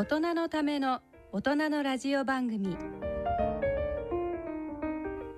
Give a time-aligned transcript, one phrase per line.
[0.00, 2.74] 大人のための大人のラジオ番組。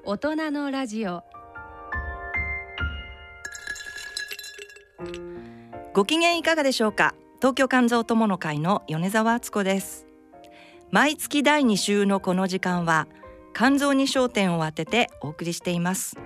[0.05, 1.25] 大人のラジオ。
[5.93, 7.17] ご機嫌いかがでしょうか？
[7.39, 10.07] 東京肝臓友の会の米沢敦子です。
[10.93, 13.09] 毎月第2週のこの時間は
[13.57, 16.17] 肝臓に焦点を当ててお送りしています。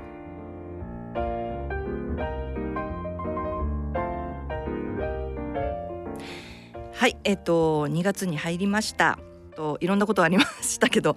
[7.06, 9.16] はいえっと2月に入りました。
[9.55, 11.14] といろんなことありましたけど。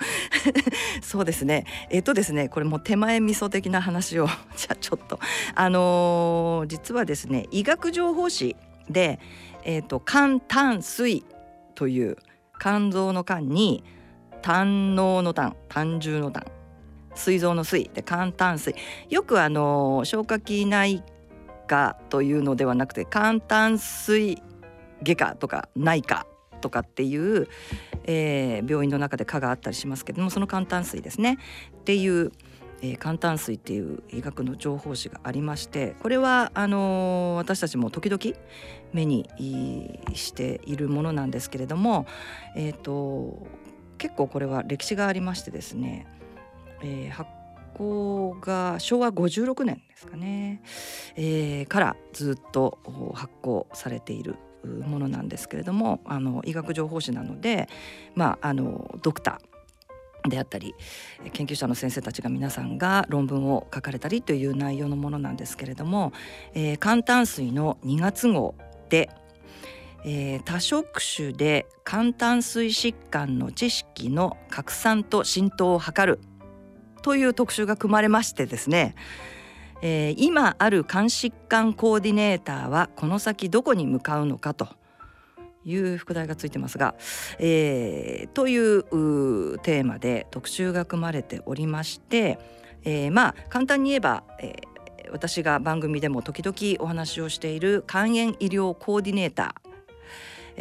[1.02, 1.66] そうですね。
[1.90, 4.28] えっとですねこれも手前味噌的な話を。
[4.56, 5.20] じゃあちょっと。
[5.56, 8.56] あのー、実はですね医学情報誌
[8.88, 9.20] で
[9.64, 11.26] えっと肝胆水
[11.74, 12.18] という
[12.62, 13.84] 肝臓の肝に
[14.44, 16.46] 胆のの胆胆汁の胆
[17.16, 18.76] 膵臓の膵で肝胆水。
[19.10, 21.04] よくあの消化器内
[21.66, 24.40] 科というのではなくて肝胆水
[25.04, 26.26] 外科とか内科
[26.60, 27.48] とかっていう、
[28.04, 31.38] えー、病院の中で科があったりしますけどもその肝胆水ですね。
[31.80, 32.32] っていう、
[32.82, 38.38] えー、肝胆水っていう医学の情報誌がありましてこれはあのー、私たちも時々
[38.94, 39.30] 目に
[40.14, 42.06] しているものなんですけれども、
[42.56, 43.48] えーと、
[43.98, 46.08] 結構これは歴史がありましてですね、
[46.82, 47.30] えー、発
[47.76, 50.62] 行が昭和56年ですかね、
[51.16, 52.80] えー、からずっと
[53.14, 54.36] 発行されている
[54.68, 57.70] ものなんですけれどもあの医学情報誌なので、
[58.16, 59.50] まあ、あのドクター
[60.28, 60.76] であったり
[61.32, 66.12] 研究者の先生たちが皆さんが論文を書かれたりという内容のものなんですけれども
[66.54, 68.56] 「えー、肝胆水」の2月号
[68.90, 69.10] で、
[70.04, 76.20] えー、多職種で肝胆水疾患の知識の拡散と浸透を図る
[77.02, 78.96] という特集が組まれましてですね
[79.82, 84.68] えー、今ある肝疾患コーディネーターはこの先どこに向かうのかと
[85.66, 86.96] いう副題がついてますが、
[87.38, 88.84] えー、という
[89.60, 92.40] テーマで特集が組まれておりまして、
[92.84, 99.70] えー、まあ簡単に言えば、えー、私が番組でも時々お話をしている肝炎医療コーディネーター。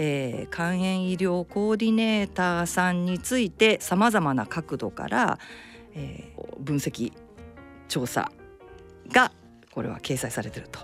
[0.00, 5.40] えー、肝炎医療コーディネーターさんについてさまざまな角度から、
[5.94, 7.12] えー、分析
[7.88, 8.30] 調査
[9.12, 9.32] が
[9.72, 10.80] これは掲載されてると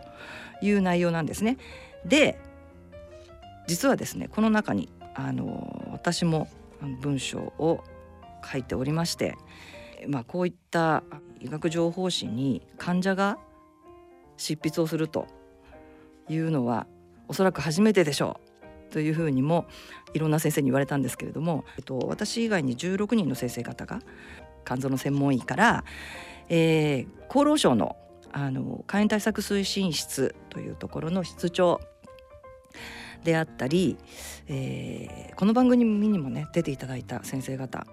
[0.64, 1.58] いう内容なんですね。
[2.04, 2.38] で
[3.66, 6.48] 実はですねこの中にあの私も
[7.00, 7.82] 文章を
[8.50, 9.36] 書いておりまして、
[10.06, 11.02] まあ、こういった
[11.40, 13.38] 医学情報誌に患者が
[14.36, 15.26] 執筆をすると
[16.28, 16.86] いうのは
[17.28, 18.40] おそらく初めてでしょ
[18.90, 19.66] うというふうにも
[20.12, 24.00] いろんな先生に言われたんですけれども、えっと、私以外に16人の先生方が
[24.64, 25.84] 肝臓の専門医から、
[26.48, 27.96] えー、厚労省の
[28.36, 31.80] あの肝炎対策推進室というところの室長
[33.22, 33.96] であったり、
[34.48, 37.86] えー、この番組にもね出ていただいた先生方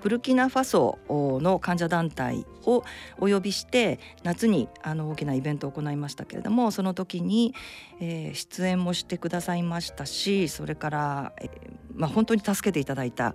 [0.00, 0.98] ブルキナファソ
[1.42, 2.84] の患者団体を
[3.18, 7.52] お呼びして夏にあの大きなイベントを行いましたけれどもその時に、
[8.00, 11.48] えー、出演もしてくださいましたしそれから、えー、
[11.92, 13.34] まあ、本当に助けていただいた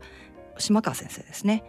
[0.58, 1.66] 島川先生ですね、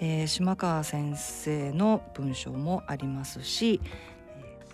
[0.00, 3.80] えー、島川先生の文章もありますし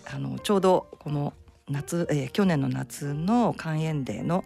[0.05, 1.33] あのちょうどこの
[1.69, 4.43] 夏、えー、去年の夏の肝炎デーの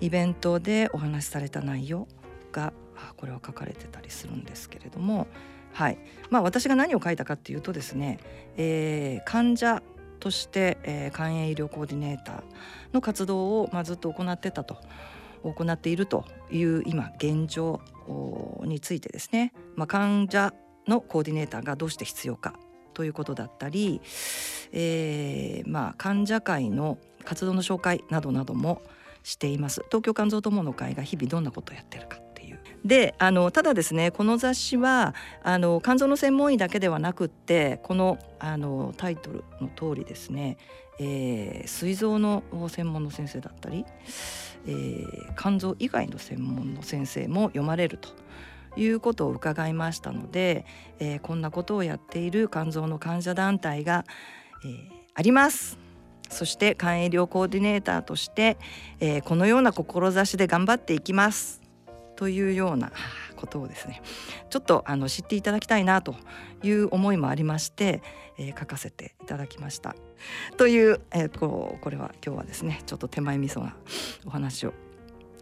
[0.00, 2.06] イベントでお話しされた内容
[2.52, 2.72] が
[3.16, 5.26] これは書かれてたりするんですけれども、
[5.72, 5.98] はい。
[6.28, 8.18] まあ、私が何を書いたかっていうとですね、
[8.56, 9.82] えー、患者
[10.18, 12.42] として、えー、肝炎医療コーディネーター
[12.92, 14.76] の活動を、まあ、ずっと行ってたと
[15.42, 17.80] 行っているという今現状
[18.64, 20.52] についてですね、まあ、患者
[20.86, 22.54] のコーディネーターがどうして必要か
[23.00, 24.02] ということだったり、
[24.72, 28.82] えー、まあ患者会の活動の紹介などなども
[29.22, 29.82] しています。
[29.88, 32.60] 東京肝臓友の会が日々どんなことをやってるかっていう。
[32.84, 40.58] であのただですねこの雑誌はあの肝臓の専門医だけではなくってこのあのタイトルの通りですね
[41.02, 43.86] えー、膵臓の専門の先生だったり、
[44.66, 45.04] えー、
[45.38, 48.10] 肝臓以外の専門の先生も読まれると。
[48.76, 50.64] いうことを伺いましたので、
[50.98, 54.04] えー、こんなことをやっている肝臓の患者団体が、
[54.64, 55.78] えー、あります。
[56.28, 58.56] そして肝医療コーディネーターとして、
[59.00, 61.60] えー、このような志で頑張っていきます
[62.14, 62.92] というような
[63.34, 64.02] ことをですね
[64.48, 66.14] ちょっとあの知っていただきたいなと
[66.62, 68.02] いう思いもありまして、
[68.38, 69.96] えー、書かせていただきました。
[70.56, 73.74] という、えー、こうこれは今日はですねちょっと手前味噌な
[74.26, 74.74] お話を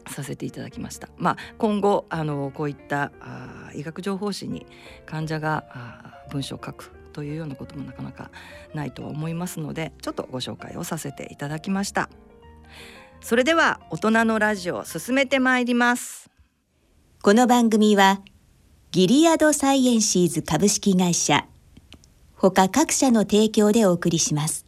[0.08, 1.08] させていただきました。
[1.16, 4.66] まあ、今後あのこういったあ医学情報誌に
[5.06, 8.31] 患者があ文章を書くというようなこともなかなか
[8.75, 12.08] ないとは思いますのでちょっとご紹介をさせていただきました。
[13.20, 16.31] それでは大人のラジオ進めてまいります。
[17.20, 18.20] この番組は
[18.93, 21.46] ギリアドサイエンシーズ株式会社
[22.37, 24.68] 他各社の提供でお送りします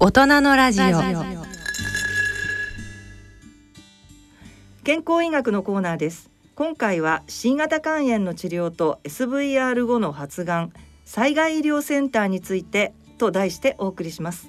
[0.00, 0.84] 大人のラジオ。
[4.84, 6.30] 健康医学のコーナーです。
[6.54, 10.72] 今回は C 型肝炎の治療と SVR 後の発がん
[11.04, 14.48] 災害医療センターについてと題してお送りします。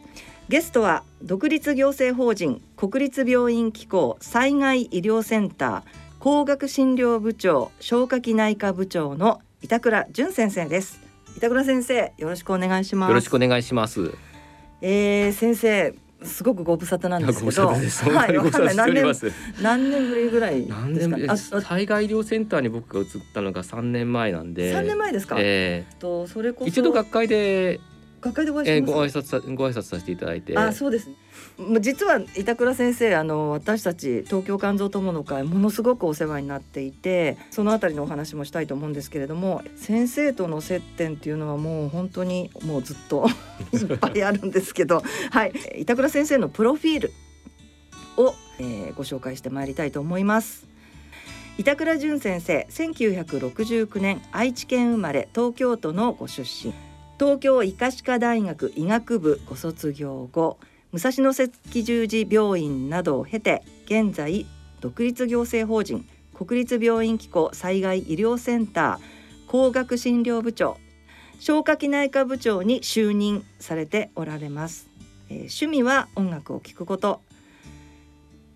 [0.50, 5.84] ゲストは独立行政法人国立病院機構災害医療センター
[6.20, 11.02] 工学診療部長消化器内科部長の板倉淳先生です。
[11.38, 13.10] 板倉先生よろしくお願いします。
[13.10, 14.29] よろしくお願いします。
[14.82, 15.94] えー、先生
[16.24, 18.04] すごくご無沙汰なんですけど沙汰です。
[18.04, 19.32] 本当にご無沙汰しております。
[19.62, 21.02] 何年ぶりぐらい何で
[21.38, 21.62] すか？
[21.62, 24.74] 災害医療センターに僕が移ったのが3年前なんで。
[24.74, 27.80] 三年前ですか、えとそれこそえ一度学会で、
[28.22, 30.58] 学会でお会いえー、ご挨拶さご挨拶させていただいて。
[30.58, 31.10] あそうです
[31.58, 43.28] もう実は板倉先生あの私たち東京肝臓友の会ものすごくお世話になっていてそのあたりのお話もしたいと思うんですけれども先生との接点っていうのはもう本当にもうずっと
[43.74, 47.14] いっぱいあるんですけどはい板倉先生のプロフィール
[48.18, 50.68] を、えーご紹介してまいりたいと思います。
[51.58, 56.74] 板倉淳先生1969年愛知県生まれ東京都のご出身
[57.20, 60.58] 東京医科歯科大学医学部ご卒業後
[60.94, 61.50] 武蔵野赤
[61.84, 64.46] 十字病院などを経て現在
[64.80, 70.78] 独立行政法人国立病院機構災害医療センター工学診療部長
[71.42, 74.88] 消化器内科部長に就任されておられます、
[75.30, 77.22] えー趣味は音楽を聴くこと。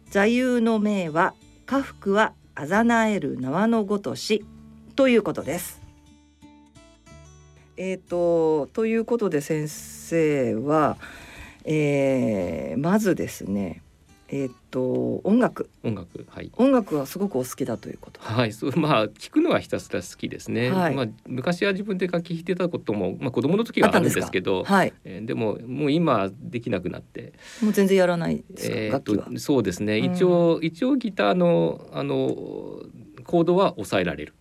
[0.09, 1.33] 座右の銘は
[1.65, 4.45] 家福はあざなえる縄のごとし
[4.95, 5.82] ということです。
[7.77, 10.97] えー、とということで先生は、
[11.65, 13.81] えーまずですね
[14.29, 16.51] えっ、と音楽音楽はい。
[16.57, 18.19] 音楽はすごくお好きだということ。
[18.19, 20.71] はい、そうまあ聞くのはひたすら好きですね。
[20.71, 29.25] はいまあ昔は自分で楽器弾いてたこともまあ子供の時はあるんですけど、はい、えーでももう今できなくなって、もう全然やらないですか、えー楽器は？
[29.25, 29.99] とそうですね。
[29.99, 32.15] うん一応、一応ギターのあの
[33.25, 34.33] コードは抑えられる。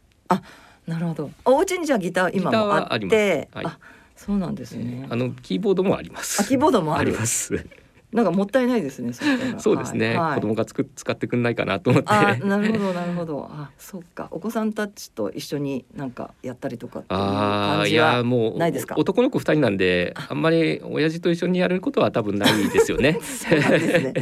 [0.87, 1.31] なるほど。
[1.45, 3.79] お家にじゃあギター今もあって、ますはいあ
[4.17, 5.07] そうなんですね。
[5.11, 6.43] あのキーボードもあります。
[6.43, 7.65] あキーボードもあるります。
[8.13, 9.13] なんかもったいないですね。
[9.15, 9.25] そ
[9.59, 10.09] そうですね。
[10.09, 12.09] はいはい子供がつく使ってくんないかなと思って。
[12.11, 18.97] あなるほどなるほどあそうかお子さんたちと一緒になんかやったりとかっていうああい感じはやもうないですか？
[18.99, 23.19] 男の子二人なんであんまり親父と一緒にやることは多分ないですよね。
[23.25, 24.15] そうなんですね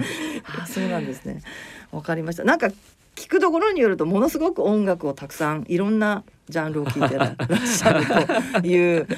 [0.62, 1.42] あそうなんですね
[1.90, 2.70] わかりましたなんか
[3.20, 8.06] 聞くところによるとものすごく音楽をたくさんいろんなジャンルを聞いてらっしゃる
[8.62, 9.14] というこ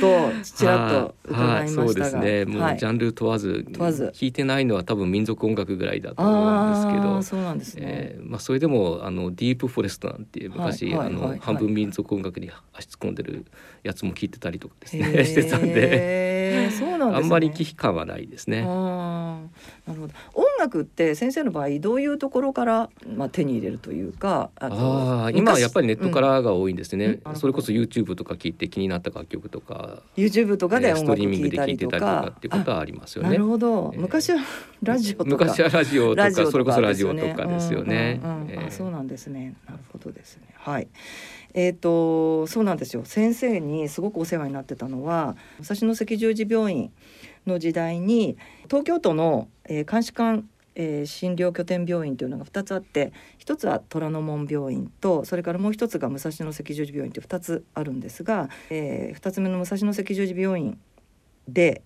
[0.00, 2.44] とをちらっと伺いましたが、は いそうですね。
[2.46, 2.76] もはい。
[2.76, 4.10] うジャンル問わず、問わず。
[4.14, 7.22] 聞いてないのは多分民族音楽ぐらいだと思うんですけど。
[7.22, 13.44] そうなんですね、えーまあそれでもあのディープフォレストなんていう昔、あの、はい半分民族音楽に足突っ込んでる
[13.82, 15.24] やつも聞いてたりとかですへねー。
[15.26, 17.18] してたんで、そうなんですね。
[17.18, 18.62] あんまり危機感はないですね。
[18.62, 19.40] な
[19.88, 20.14] るほど。
[20.34, 27.36] 音楽って先生の場合どういうところから、まあ、手に入れるというかあとああ今はやっぱりネットか、昔らが多いんですね、うん。
[27.36, 34.00] それこそ YouTube とか聞いて気になった楽曲とか、うん YouTube とかで音楽トリーミングで聴いたり聞いてたりととかかっていうことはありますよあなねるほど、えー。
[34.00, 34.38] 昔は
[34.82, 35.30] ラジオとか。
[35.46, 38.20] 昔はラジオとかそれこそラジオとかですよね。
[38.70, 39.54] そうなんですね。
[39.66, 40.42] なるほどですね。
[40.54, 40.88] はい。
[41.54, 43.04] えっ、とそうなんですよ。
[43.04, 46.90] 先生にすごくお世話になってたのは武蔵野赤十字病院
[47.46, 60.78] の時代に東京都の、えー、監視官えー診療拠点病院というのが2つあって一つは虎ノ門病院とそれからもう一つが武蔵野赤十字病院という2つあるんですが、え2つ目の武蔵野赤十字病院
[61.48, 61.82] で、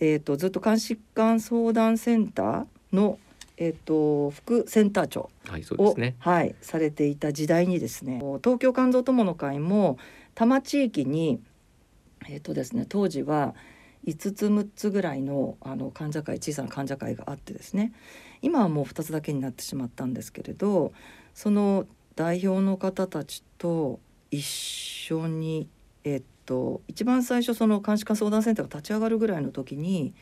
[0.00, 3.18] えー、とずっと監視官相談センターの、
[3.56, 6.16] えー、と副センター長はいそうでを、すね。
[6.18, 9.98] はい、されていた時代にですね東京肝臓友の会も
[10.34, 11.40] 多摩地域に、
[12.28, 13.54] えーとですね、当時は
[14.06, 17.92] 5つ6つぐらいのあの患者会小さな患者会があってですね
[18.42, 20.92] 今はもう2つだけになってしまったんですけれど
[21.34, 23.98] その代表の方たちと
[24.30, 25.68] 一緒に、
[26.04, 30.14] えっと、一番最初その監視官相談センターが立ち上がるぐらいの時に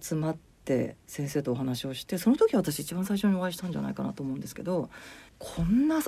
[0.00, 4.88] 集まっって先生とお話をしてその時私一番最初にお会いしたんじゃないかなと思うんですけど
[5.38, 6.00] こんな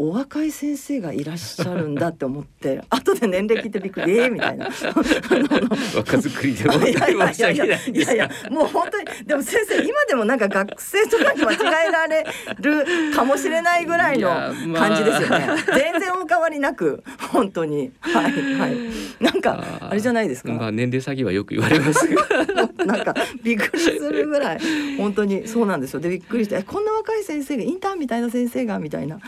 [0.00, 4.70] お若い先生がいらっしゃるんだって思って 後で年齢聞いてびっくりえー、みたいな。
[5.94, 11.56] 若作りでもいやいやいやいやいいやもう本当にでも先生今でもなんか学生とかに間違
[11.88, 12.26] えられ
[12.60, 14.30] るかもしれないぐらいの
[14.74, 17.92] 感じですよね、全然お変わりなく本当に。
[18.00, 18.76] はいはい。
[19.20, 22.08] なんかあれじゃないですか、まあ年齢詐欺はよく言われます。
[22.08, 22.26] が
[22.86, 24.60] なんかびっくりするぐらい
[24.96, 26.00] 本当にそうなんですよ。
[26.00, 29.18] でびっくりしてえこんな若い先生がインターンみたいな先生がみたいな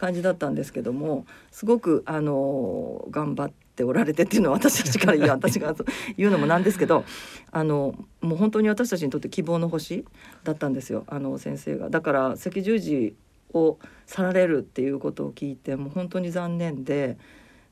[0.00, 5.74] 感じだったんですけどもすごくあの頑張っておられてっていうのは 私たちからいや 私が
[6.16, 7.04] 言うのもなんですけど
[7.52, 10.06] あのもう本当に私たちにとって希望の星
[10.42, 11.90] だったんですよあの先生が。
[11.90, 13.14] だから赤十字
[13.52, 17.18] を去られるっていうことを聞いてもう本当に残念で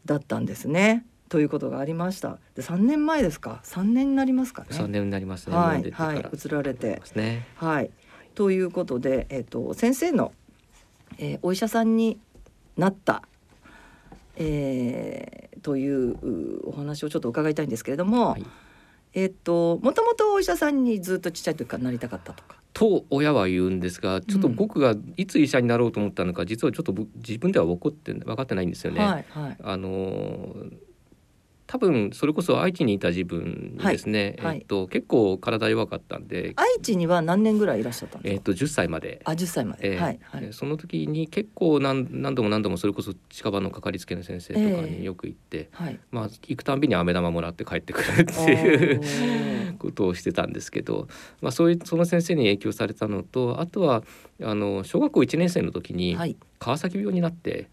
[0.04, 1.06] だったんですね。
[1.30, 2.38] ということがありました。
[2.54, 4.68] で3年前ですか？3年になりますかね？
[4.70, 5.56] 三年になりますね。
[5.56, 7.46] はいはい移られてね。
[7.54, 7.90] はい。
[8.34, 10.32] ということで、えっ、と先生の、
[11.18, 12.18] えーお医者さんに
[12.76, 13.22] なった、
[14.36, 18.44] えーといううお話をちょっと伺いたいんですけれども、はい
[19.14, 22.56] えっ、ともともとお医者さんにずっとちっちゃい時からなりたかったとか？
[22.72, 29.00] と親は言うんですがちょっと僕がいつ医者になろうと思ったのか実はちょっと僕自分では分かって分かってないんですよね。
[29.00, 29.56] はいはい。
[29.60, 30.72] あのー
[31.68, 38.34] 多分それこそ愛知にいた自分にですね、はいはいえっと結構体弱かったんで、愛知には何年ぐらいいらっしゃったんですか？
[38.34, 39.20] えっと10歳まで。
[39.24, 39.94] あ10歳まで。
[39.94, 40.52] えーはいはいえー。
[40.52, 46.00] その時に結構何何度も何度もそれこそ近場のかかりつけの先生とかによく行って、はい。
[46.10, 51.06] まあ行くたんびに飴玉もらって帰ってくるっていう ことをしてたんですけど、
[51.42, 54.02] まあ、そういうその先生に影響されたのとあとは
[54.42, 56.34] あの小学校1年生の時にはい。
[56.58, 57.68] 川崎病になって、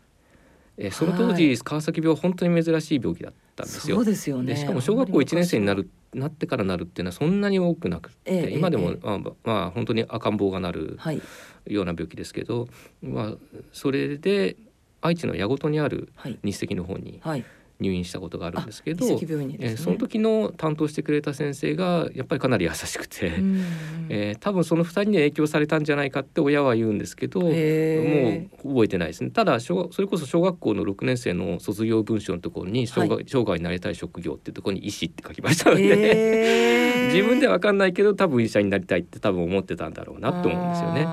[0.78, 3.98] えーその当時川崎病は本当に珍しい病気だったんですよ。
[3.98, 4.54] そうですよね。
[4.54, 11.22] でしかも小学校1年生になるなってからなるっていうのはそんなに多くなくて、ええ今でも、ええまあ、まあ本当に赤ん坊がなるはい
[11.66, 12.68] ような病気ですけど、
[13.02, 13.34] まあ、
[13.74, 14.56] それで
[15.02, 17.46] 愛知の矢事にあるはい日赤の方にはい。
[17.80, 19.14] 入院したことがあるんですけど、ね。
[19.60, 23.66] えーその時の担当してくれた先生がやっぱりかなり優しくて、うん
[24.10, 29.30] えー多分その2人に影響されたんじゃないかって親は言うんですけどもう覚えてないですね。
[29.32, 41.06] ただそれこそ小学校の6年生の卒業文章のところに生涯,、生涯になりたい職業っていうところに医師って書きましたので、 自分では分かんないけど多分医者になりたいって多分思ってたんだろうなと思うんですよね。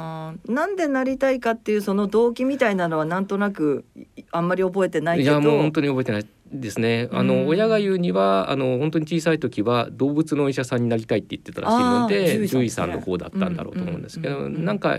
[0.49, 3.85] なんでなりたいかっていうその動機みたいなのはなんとなく
[4.17, 5.31] いあんまり覚えてないけど。
[5.31, 7.09] いやもう本当に覚えてないですね。
[7.13, 14.99] あうんの親が言うにはあの本当に小さい時は動物のお医者さんになりたいって言ってたらしいので獣獣医医さんの方だったんだろうと思うんですけど、なんか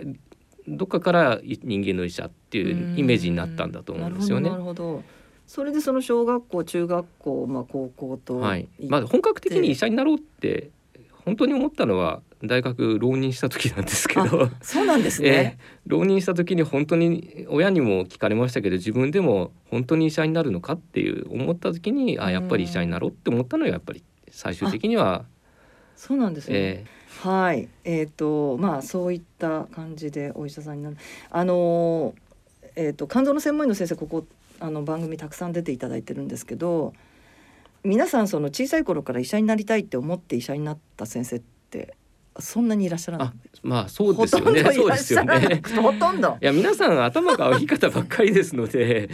[0.67, 4.55] どっかから人間の医者っていうイメージになったんだと思うんですよねな。
[4.55, 5.03] るほど
[5.45, 8.67] それでその小学校中学校まあ高校とはい。
[8.88, 10.72] まあ本格的に医者になろうって
[11.25, 14.50] 本当に思ったのは大学浪人した時なんですけど。
[14.62, 15.57] そうなんですえね。
[15.57, 25.25] え浪人した時に本当に親にも聞かれましたけど自分でも本当に医者になるのかっていう思った時にあやっぱり医者になろうって思ったのはやっぱり最終的には、
[25.95, 26.55] そうなんですね。
[26.55, 26.85] え
[27.21, 30.97] はい、えっ、とまあそういった感じでお医者さんになる。
[31.29, 32.23] あのー
[32.75, 34.25] えっ、と肝臓の専門医の先生ここ
[34.59, 36.93] あの番組たくさん出ていただいてるんですけど、
[37.83, 41.95] 皆さんその小さい頃から医者になりたいって思って医者になった先生って
[42.40, 43.34] そんなにいらっしゃらないあ。
[43.62, 45.62] まあそうですよねほとんどそうですよね。
[45.82, 46.46] ほとんどい。
[46.46, 49.10] や皆さん頭が合い方ばっかりですので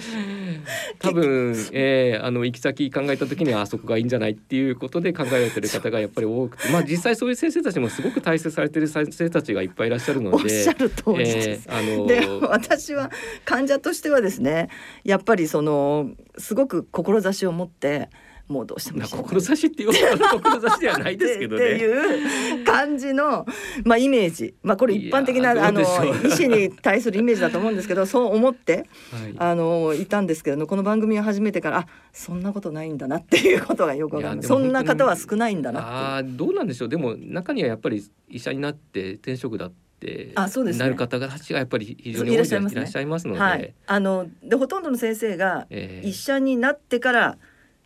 [1.00, 10.38] 多分、えーあの行き先考えた時にはあそこがいいんじゃないっていうことで考えられてる方がやっぱり多くてまあ実際そういう先生たちもすごく大切されてる先生たちがいっぱいいらっしゃるので。
[10.38, 11.68] おっしゃる通りです。
[11.68, 13.12] えーあので私は
[13.46, 14.70] 患者としてはですね
[15.04, 18.10] やっぱりそのすごく志を持って
[18.50, 21.80] もうどうしても志っていうほどの志ではないですけどってね。
[21.80, 23.46] いう感じの、
[23.86, 29.36] まあ、イメージ、まあ、これ一般的なあの医師に対するイメージだと思うんですけど そう思ってはい。
[29.38, 34.42] あのいたんですけどこの番組を始めてからあそんなことないんだなっていうことがよくわかる。
[34.42, 36.90] そんな方は少ないんだなああどうなんでしょう。
[36.90, 40.86] でも中にはやっぱり医者になって転職だってあそうですね。
[40.86, 42.82] なる方たちがやっぱり非常に多いいらっしゃいますね。
[42.82, 47.38] いらっしゃいますので、はい、あのでほとんどの先生がえー医者になってから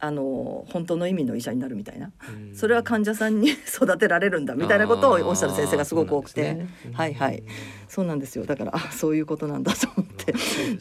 [0.04, 2.12] あの本当の意味の医者になるみたいな。
[2.28, 2.54] うん。
[2.54, 6.68] それは患者さんに 育てられるんだみたいなことをおっしゃる先生がすごく多くて、ね。
[6.92, 7.42] はいはい。
[7.88, 8.46] そうなんですよ。
[8.46, 10.34] だからあそういうことなんだと思って。
[10.34, 10.40] ね。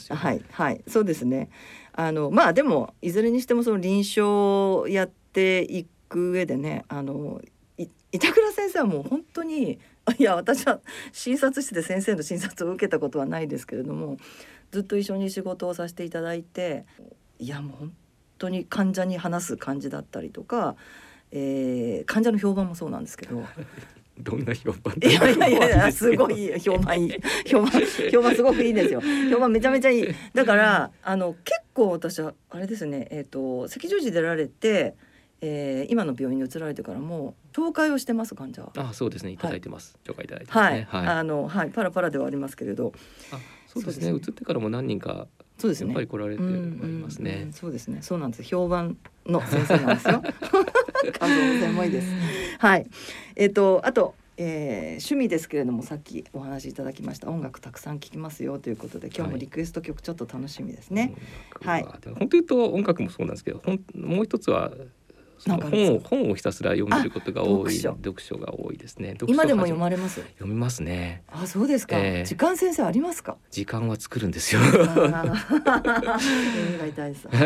[0.08, 0.82] はいはい。
[0.88, 1.50] そうですね。
[1.92, 7.40] あのまあでもいずれにしてもその臨床をやっていく上でねあの
[7.78, 9.78] い板倉先生はもう本当に
[10.18, 10.80] いや私は
[11.12, 14.16] 診察室で先生の診察を受けたことはないですけれども
[14.72, 16.86] ずっと一緒に仕事をさせていただいて
[17.38, 17.92] いやもう本
[18.42, 20.76] 当に患者に話す感じだったりとか、
[21.30, 23.42] えー患者の評判もそうなんですけど。
[24.18, 24.94] どんな評判？
[25.02, 27.14] いやいやいやすごいい評判いい。
[27.46, 27.70] 評判
[28.12, 29.00] 評判すごくいいんですよ。
[29.30, 30.08] 評判めちゃめちゃいい。
[30.34, 34.94] だからあの結構私はあれですねえっ、と赤十字出られて、
[35.40, 38.72] えー、今の病院に移られてからも紹介をしてます患者は。
[38.76, 39.32] あそうですね。
[39.32, 39.38] い。
[39.38, 41.06] ただいてます、紹介いただいてますはい、ねはい。
[41.06, 41.70] あのはい。
[41.70, 42.92] パラパラではありますけれど。
[43.32, 44.10] あそうですね。
[44.10, 45.26] 移ってからも何人か
[45.62, 45.94] そうですね。
[45.94, 47.98] ぱり来られてはいますね、うんうんそうですね。
[48.02, 50.20] そうなんです評判の先生なんですよ。
[51.20, 52.08] 感動の専門医です。
[52.58, 52.86] はい。
[53.36, 57.30] えっ、とあとえー趣味ですけれどもさっきお話しいただきました。
[57.30, 61.14] 音楽たくさん聴きますよということで今日もリクエスト曲ちょっと楽しみですね、
[61.60, 61.98] 音楽は。
[62.00, 64.72] でも本当言うと音楽もそうなんですけどほんもう一つは
[65.46, 69.16] なんか本を本をひたすら読んでることが多いあ読読書が多いですね。
[69.26, 70.20] 今でも読まれます？
[70.20, 71.24] 読みますね。
[71.28, 72.24] あそうですか、ええ。
[72.24, 73.36] 時間先生ありますか？
[73.50, 74.60] 時間は作るんですよ。
[74.62, 74.70] いや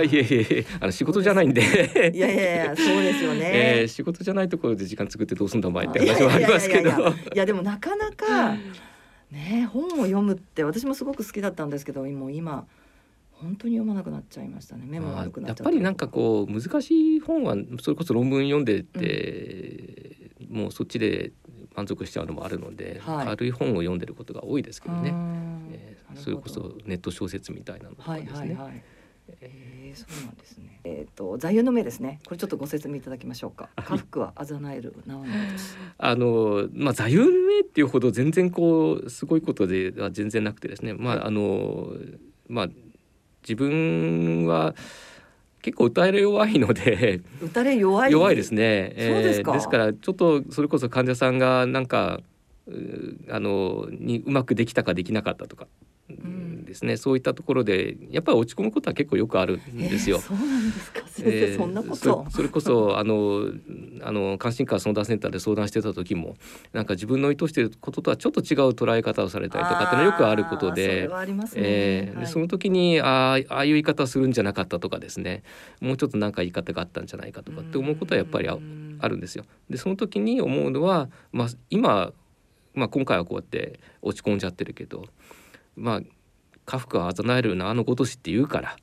[0.02, 1.62] いやいやあの仕事じゃないんで。
[1.62, 3.40] いやいやいやそうですよね、
[3.80, 6.90] えー仕事じゃないところで時間作ってどうすんだお前って話もありますけど。
[6.90, 6.92] い
[7.34, 8.54] やでもなかなか
[9.30, 12.66] ね本を読むって私もすごく好きだったんですけどもう今
[13.40, 21.32] 本当に読まなくなっちゃいましたね目もまあ悪くなやっっちゃぱりなんかこう難しい本はそれこそ論文読んでて、もうそっちで
[21.74, 25.16] 満足しちゃうのもあるので、はい軽い本を読んでることが多いですけどね、ね
[25.72, 28.54] えーそれこそネット小説みたいなのとはいかですね。
[28.54, 28.84] はいはい
[29.40, 30.80] えー、そうなんですね。
[30.84, 32.20] えっ、と座右の銘ですね。
[32.24, 33.70] これちょっとご説明いただきましょうか。
[33.76, 35.76] 家福はあざなえる縄の私。
[35.98, 41.90] あのまあ座右の銘っていうほど全然こうすごいことでは全然なくてですねまああの
[42.48, 42.68] まあ
[43.46, 44.74] 自分は
[45.62, 48.12] 結構歌える弱いので打たれ弱い？
[48.12, 48.94] 弱いですね。
[48.96, 52.20] そうですかですからちょっとそれこそ患者さんがなんか
[52.66, 52.72] う
[53.30, 55.66] あのにうまくできたかできなかったとか。
[56.12, 60.18] んですねそういったところでやっぱり落ち込むことは結構よくあるんですよ。
[60.18, 61.00] えーそうなんですか。
[61.08, 61.96] 先えー生そんなこと。
[61.96, 63.48] そそれこそあの
[64.02, 66.36] あの関心科相談センターで相談してた時も
[66.72, 71.08] なんか自分の意図していることとはちょっと違う捉え方をされたりとかっていうのはよくあることで。
[71.08, 71.62] はありますね。
[71.64, 75.42] えーではいその時にあーああいう言い方するんじゃなかったとかですね
[75.80, 79.44] もうちょっとなんか言い方があったんじゃないかとかって思うことはやっぱりあうんあるんですよ。
[79.68, 82.12] でその時に思うのは、まあ、今、
[82.74, 85.04] まあ、今回はこうやって落ち込んじゃってるけど
[85.76, 86.00] まあ
[86.64, 88.76] 家福はあざなえるなあのごとしって言うから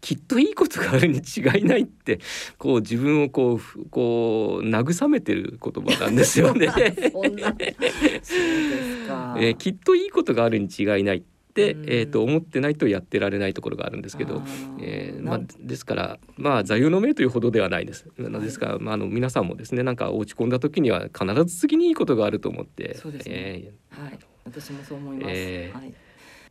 [0.00, 2.20] きっといいことがあるに違いないって
[2.56, 6.68] こう自分をこうふこう慰めてる言葉なんですよね。
[9.58, 14.40] きっといいことがあるに違いないって、うんえー、と思ってないとやってられないところがあるんですけど
[14.80, 18.06] えーまあですからまあ座右の銘というほどではないです。
[18.16, 25.26] ですから、まあ、あの皆さんもですねなんか落ち込んだ時には必ず次にいいことがあると思ってそうですねえはい、私もそう思います。
[25.30, 25.92] えーはい。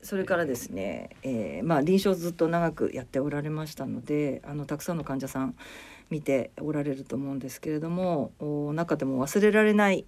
[0.02, 5.56] それからですね、えーまあ臨床ずっと長くやっておられましたので、あのたくさんの患者さん
[6.10, 10.06] 見ておられると思うんですけれども、お中でも忘れられない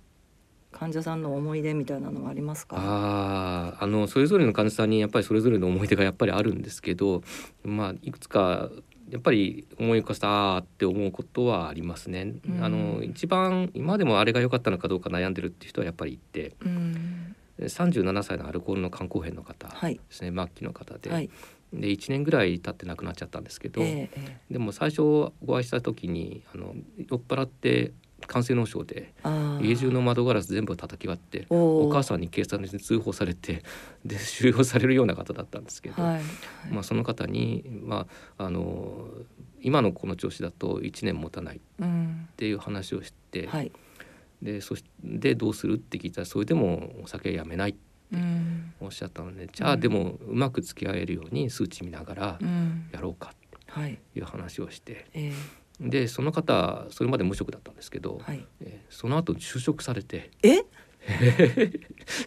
[0.71, 2.77] 患者さんの思い出みたいなのはありますか？
[2.77, 7.23] あーあのそれぞれの患者さんにやっぱりそれぞれの思い出がやっぱりあるんですけど、
[7.63, 8.69] まあ、いくつか
[9.09, 12.35] やっぱり思い起こしたって思うことはありますね。
[12.47, 17.28] うんあの一番今でもあれが良かったのかどうか悩んでるっていう人はやっぱりいてうん。
[17.67, 19.99] 37歳のアルコールの肝硬変の方ではい。
[20.09, 21.29] すね、末期の方で,、はい。
[21.73, 27.91] で1年ぐらい経って亡くなっちゃったんですけど、えーえーでも最初お会いした時にあの酔っ払って
[28.25, 29.13] 感染脳症で
[29.61, 33.61] 家中の窓ガラス全部叩き割ってお母さんに警察に通報されて
[34.03, 36.21] で収容されるような方だったんですけど、はい。
[36.71, 39.07] まあ、その方に、まあ、あの
[39.61, 42.27] 今のこの調子だと1年持たないっうん。
[42.35, 43.71] ていう話をして、はい。
[44.41, 44.83] でそし
[45.19, 47.79] てどうするって聞いたらそれでもお酒やめないって
[48.11, 48.73] うん。
[48.79, 52.89] おっしゃったのでじゃあでもうまく付き合えるように数値見ながらうん。
[52.91, 53.33] やろうか
[53.67, 53.93] はい。
[53.93, 55.31] っていう話をしてえ
[55.79, 58.45] でその方それまで無職だったんですけど、ー、はい。
[58.61, 60.63] えーその後就職されてえ？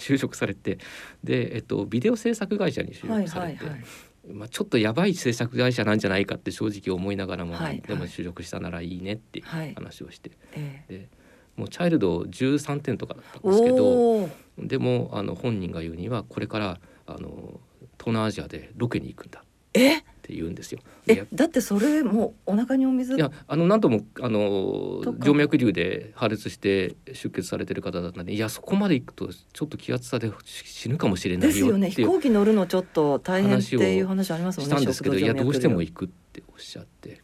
[0.00, 0.78] 就職されて
[1.22, 3.84] で、えっと、ビデオ制作会社に就はい職されて、はいはい。
[4.32, 11.08] まあ、ちょっとやばい制作会社なんじゃないかって正直思いながらも、はいでも就職したならいいねっていうはい話をして、えで
[11.56, 17.60] もうチャイルド13点とかだったんー、ですけどでもあの本人が言うにはこれからあの
[17.98, 19.42] 東南アジアでロケに行くんだっ
[19.74, 20.00] え？
[20.22, 20.78] て言うんですよ。
[21.04, 23.16] でえだってそれもうお腹にお水。
[23.16, 31.90] いやあの何度もあの静脈瘤で破裂して出血されてる方だったんでいやそこまで行くとちょっと気圧差で死ぬかもしれなですよね。
[31.90, 37.20] 飛行機乗るのちょっと大変っていう話ありますもんねしたんですけどいやどうしても行くっておっしゃって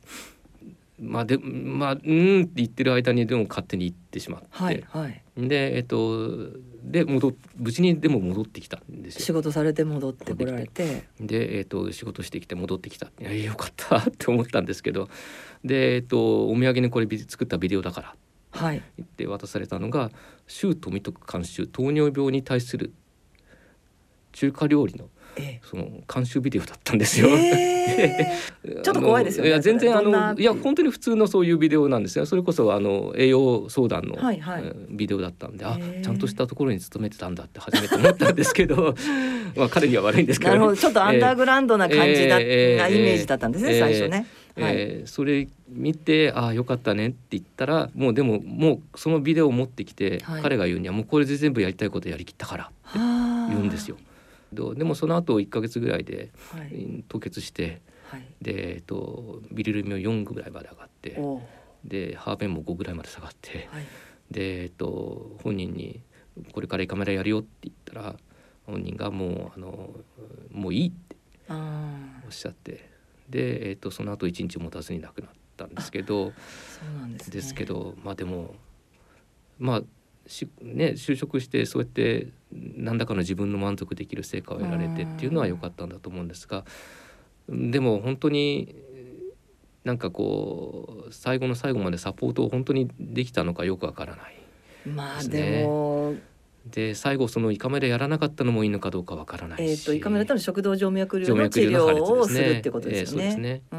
[1.00, 5.22] まあでまあうーんって言ってる間にでも勝手に行ってしまって、はいはい。
[5.36, 6.50] でえっと
[6.82, 9.20] で戻っ無事にでも戻ってきたんですよ。
[9.20, 11.08] 仕事されて戻ってこられて。
[11.20, 15.08] で、えっと仕事してきて戻ってきたいやよかったって思ったんですけど。
[15.64, 18.08] で、えっとお土産にこれ作ったビデオだから。
[18.08, 18.18] って
[18.58, 18.82] はい。
[18.96, 20.10] 言って渡されたのが
[20.46, 22.92] 周富徳監修糖尿病に対する
[24.32, 27.28] 中華料理のえその監修ビデオだったんですよ。
[27.28, 27.78] えー
[28.82, 32.26] ちょっと怖いですよねいや全然あのいや本当に普通のそういうビデオなんですよ。
[32.26, 38.94] それこそあの栄養相談の、はいはいえービデオだったんで、あちゃんとしたところに勤めてたんだって初めて思ったんですけど、
[39.56, 40.58] まあ彼には悪いんですけど、ね。
[40.58, 44.26] なるほどちょっとアンダーグラウンドな感じだ、えーなイメージだったんですね、えー最初ね。
[44.56, 44.74] はい。
[44.76, 53.96] えーそれ見てああよかったねって言ったらもうでももうそのビデオを持ってきて、はい彼が言うにはもうこれで全部やりたいことやりきったからって言うんですよ。
[54.52, 56.74] どうでもその後1ヶ月ぐらいで、はい。
[56.74, 58.22] うん凍結してはい。
[58.40, 61.20] で、えっと、ビリルビンも4ぐらいまで上がって
[61.84, 63.84] でハーベンも5ぐらいまで下がってはい。
[64.30, 66.00] で、えっと、本人に
[66.52, 68.16] 「これから胃カメラやるよ」って言ったら
[68.66, 69.94] 本人がもうあの
[70.52, 71.16] 「もういい」って
[71.48, 72.90] あおっしゃって
[73.28, 76.32] で、えっと、その後1日持たずに亡くなったんですけど。
[77.30, 77.64] ですけ。
[77.64, 78.54] どまあでも
[79.58, 79.82] まあ
[80.28, 86.64] しね就職してそうやって何らかの自分の満足できる成果を得られてっていうのは良かったんだと思うんですが
[87.48, 88.76] でも本当に
[89.84, 94.34] なんかこう最後の最後までサポートを本当にできたのかよくわからない。
[94.84, 96.14] まあですねでも、
[96.66, 99.70] で最後その胃カメラやらなかったのもいいのかどうかわからないし。
[99.70, 103.24] えっ、と胃カメラとの食道静脈瘤静の治療をするってことですよね。
[103.24, 103.77] ええそうですねうん。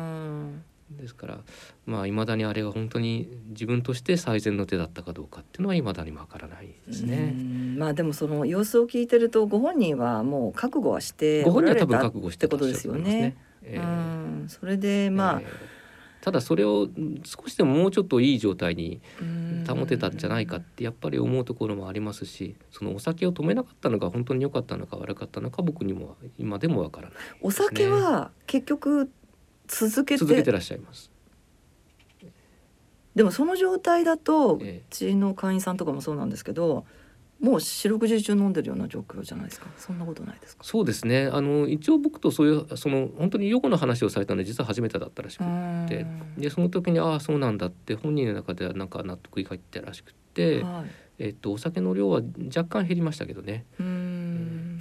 [0.99, 1.39] ですから
[1.85, 7.31] まあいまだにあれが本当に自分として最善の手だったかどうかっていうのはいまだにわからないですうね。
[7.31, 7.77] ん。
[7.77, 13.37] まあでもその様子を聞いてるとご本人はもう覚悟はしてご本人は多分覚悟してことですよね。
[13.63, 13.77] ええ。
[13.77, 14.45] うん。
[14.47, 15.41] それでまあ。
[15.41, 15.79] え、え。
[16.21, 19.65] ただそれをうん少しでももうちょっといい状態にうん。
[19.67, 29.11] 保てたんじゃないかってやっぱり思うところもありますしそのお酒を止めなかったのが本当に良かったのか悪かったのか僕にも今でもわからないお酒は結局
[29.69, 30.17] 続けて。
[30.17, 31.09] 続けてらっしゃいます。
[33.15, 34.81] でもその状態だとうえ。
[34.81, 36.85] えちの会員さんとかもそうなんですけど
[37.41, 39.67] もう四六時中飲んでるような状況じゃないですか。
[39.77, 40.63] そんなことないですか？
[40.63, 41.29] そうですね。
[41.31, 45.47] あの一応僕とそういうその本当に予後の話をされたのは実は初めてだったらしくっ
[45.87, 46.05] て。
[46.37, 50.91] でその時にああそうなんだって本人の中ではなんか納得いかったらしくって、はい。
[51.21, 52.21] えっと、お酒の量は
[52.55, 53.65] 若干減りましたけどね。
[53.79, 54.77] うーん。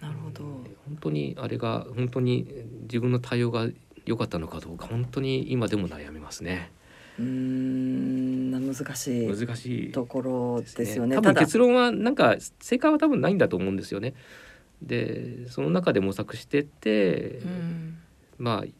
[0.00, 0.42] なるほど。
[0.42, 2.46] 本当にあれが本当に
[2.84, 3.68] 自分の対応が
[4.06, 6.70] 良かったのかどうか本当に今でも悩みますね。
[7.18, 9.28] うーん難しい。
[9.28, 11.16] 難しいところですよね。
[11.16, 11.40] 多ただ。
[11.40, 14.14] 分結論はなんか正解は多分ないんだと思うんですよね。
[14.82, 17.98] でその中で模索してって、うん。
[18.38, 18.70] まあ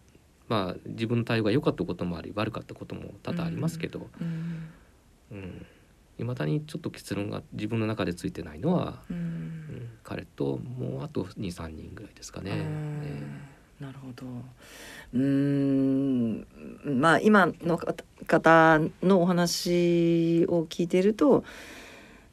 [0.48, 4.68] まあ自分の対応が良かったこともあり悪かったことも多々ありますけど、うん。
[5.32, 5.66] うん。
[6.18, 12.50] 未だにちょっと結論が自分の中でついてないのは、ううんん彼ともうあと23人ぐらいですかね。
[12.50, 12.56] うん
[13.04, 14.26] えなるほど。
[15.14, 16.46] うーん。
[16.84, 21.44] まあ今の方のお話を聞いていると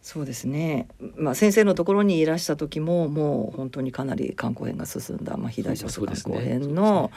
[0.02, 7.12] そうですね、まあ、先生のところにいらした時ももう本当にかなり肝硬変が進んだ、まあ、肥大症と肝硬変の、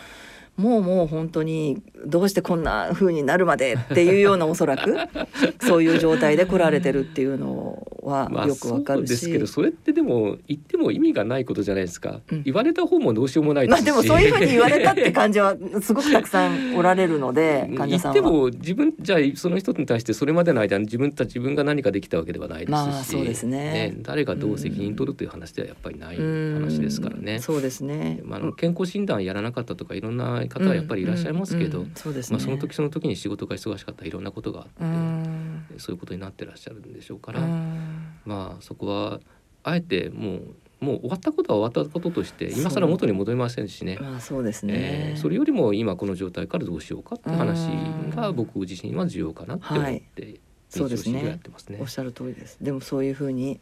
[0.56, 4.96] もうもう本当にどうしてこんな風になるまでっていうようなおそらく
[5.66, 12.42] そういう状態で来られてるっていうのはまあよくわかるそうですし、けどそれってでも言っても意味がないことじゃないですか、うん。
[12.44, 13.84] 言われた方もどうしようもないですし。
[13.84, 18.30] まあでもそういうふうに言われたって感じはすごくたくさんおられるので患言って者さんは。
[18.30, 23.96] も自分じゃあその人に対してそれまでの間に自分た自分が何かできたわけではないですし、まあそうですね。
[24.02, 27.40] 誰がどう責任取るという話ではやっぱりない話ですからね。
[27.40, 28.20] そうですね。
[28.24, 32.10] まあ、あの健康診断やらなかったとかいろんな方はやっぱりいらっしゃいますけど、うんうんそ。
[32.10, 39.20] まあ、その時その時に仕事が忙しかったいろんなことがあって、うんそういうことになってらっしゃるんでしょうかうら、んまあそこは
[39.62, 40.40] あえてもう
[40.80, 43.96] もう終わったことは終わったこととして今更元に戻りませんしね。
[44.00, 44.74] まあそうですね。
[44.76, 47.66] えーそれよりも今この状態からどうしようかって話
[48.14, 51.88] が僕自身は重要かなって思ってそうですね日常やってますねおっ。
[51.88, 52.58] しゃる通りです。
[52.60, 53.60] でもそういうふうに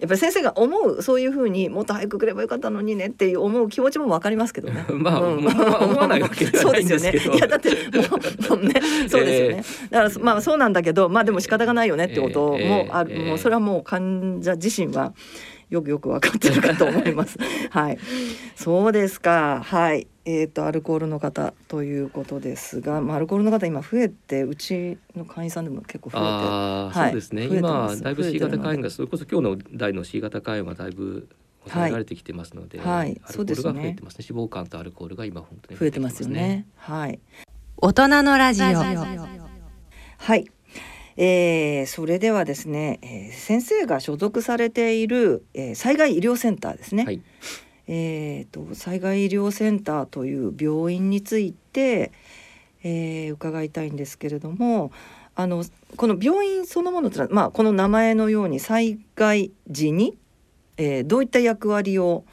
[0.00, 4.84] やっぱり先生が思うそういうふうにもっと早く来ればよかったのにねっていう思う気持ちもわかりますけどね。
[4.94, 7.38] まあうんまあ思わないわけではないんですけどそうですよね。
[7.38, 7.76] いやだっても
[8.54, 9.64] うもうね そうですよね。
[9.90, 15.12] だからまあそうなんだけどまあでも仕方がないよねってこともある、ええもうそれはもう患者自身は
[15.70, 17.38] よくよく分かってるかと思います。
[17.70, 17.98] はい。
[18.54, 19.62] そうですか。
[19.64, 20.06] はい。
[20.30, 26.26] えっ、とアルコールの方ということですが、まあアルコールの方今増えてうちの会員さんでも結構増えて。
[26.26, 31.28] はいそうですね今だいぶ C 型肝炎がそれこそ今日の代の C 型肝炎はだいぶ
[31.64, 36.66] 抑えられてきてますので、はいはいアルコールがそうですね増えてますね脂肪肝とアルコールが今本当に増えてますよね。
[36.76, 37.18] はい。
[37.78, 40.44] 大人のラジオはい。
[41.16, 47.04] えー、それではですね、えー先生が所属されている、えー災害医療センターですね。
[47.06, 47.22] はい
[47.88, 52.12] えー、と災害医療センターという病院について、
[52.84, 54.92] えー伺いたいんですけれども
[55.34, 55.64] あの
[55.96, 60.16] この病院そのものってのは、まあ、この名前のように災害時に、
[60.76, 62.24] えー、どういった役割を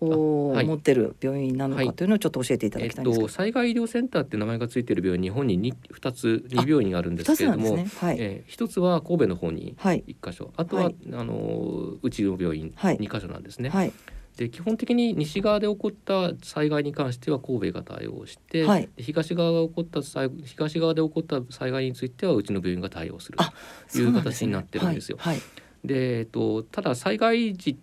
[0.00, 0.66] お、はい。
[0.66, 1.86] 持ってる病院なのはい。
[1.86, 7.86] かというのをちょっと教えていただきたいんですけど、と、災害医療センターって名前がついている病院日本に 2, 2つあ2病院があるんですけれども、ね。
[8.00, 10.04] はい、えー一つは神戸の方にはい。
[10.06, 10.52] 一箇所。
[10.56, 10.96] あとは、はい。
[11.12, 12.98] あのうちの病院はい。
[12.98, 13.70] 2箇所なんですね。
[14.38, 18.88] はいで基本的に西側で起こった災害に関しては神戸が対応して、はい。
[18.96, 23.52] で東側が起こった災東側で起こった災害についてはうちの病院が対応するあ
[23.90, 25.18] という形になってるんですよ。
[25.18, 25.42] はいはい。
[25.84, 27.76] で、えっと、ただ災害時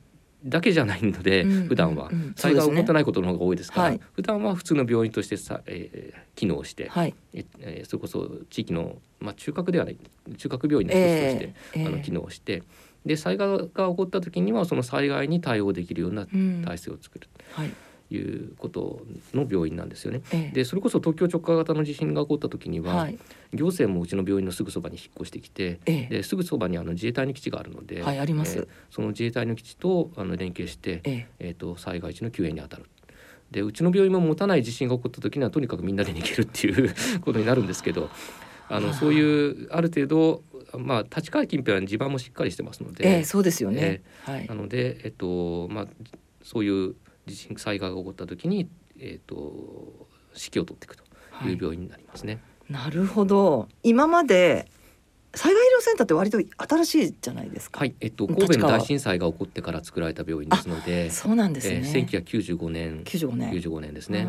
[0.46, 4.00] だけじゃないので、うん普段は、災害起こってないことの方が多いですから、はい。
[4.14, 7.14] 普段は普通の病院としてさ、えー機能して、はい。
[7.34, 9.98] ええーそれこそ地域の、まあ、中核ではない
[10.38, 12.64] 中核病院の一つとして、ええあの機能して
[13.06, 16.64] で災害が起こった時にはその災害に対応できるようなうん。
[16.66, 17.72] 体制を作るはい。
[18.08, 19.02] ということ
[19.34, 20.22] の病院なんですよね。
[20.32, 20.56] ええ。
[20.56, 23.18] でそれこそ東京直下型の地震が起こった時には、はい。
[23.54, 26.16] 行政もうちの病院のすぐそばに引っ越してきて、ええ。
[26.18, 28.60] ですぐそばにあの自衛隊の基地があるので、はいあります。
[28.60, 31.28] えーその自衛隊の基地とあの連携して、ええ。
[31.40, 32.86] えー、と災害時の救援に当たる。
[33.52, 38.10] でうちの病院も持たない地震が起こった時にはとにかくみんなで逃げるっていうことになるんですけど
[38.70, 40.42] あのそういうある程度
[40.78, 44.48] まあ立川近辺は地盤もしっかりしてますので、ええそうですよね、はい。
[44.48, 45.88] なので、えっとまあ、
[46.44, 51.04] そういう地震災害が起こった時に、えっと、指揮を取っていくと
[51.46, 52.40] いう病院になりますね。
[52.70, 53.68] なるほど。
[53.84, 54.68] 今まで
[55.36, 57.80] 災害医療センターって割と新しいじゃないですか。
[57.82, 63.04] はい、えっと、立神戸の川大震災が起こってから作られた病院ですので、そうなんですね、えー、1995年。
[63.04, 63.52] 95年。
[63.52, 64.26] 95年ですね。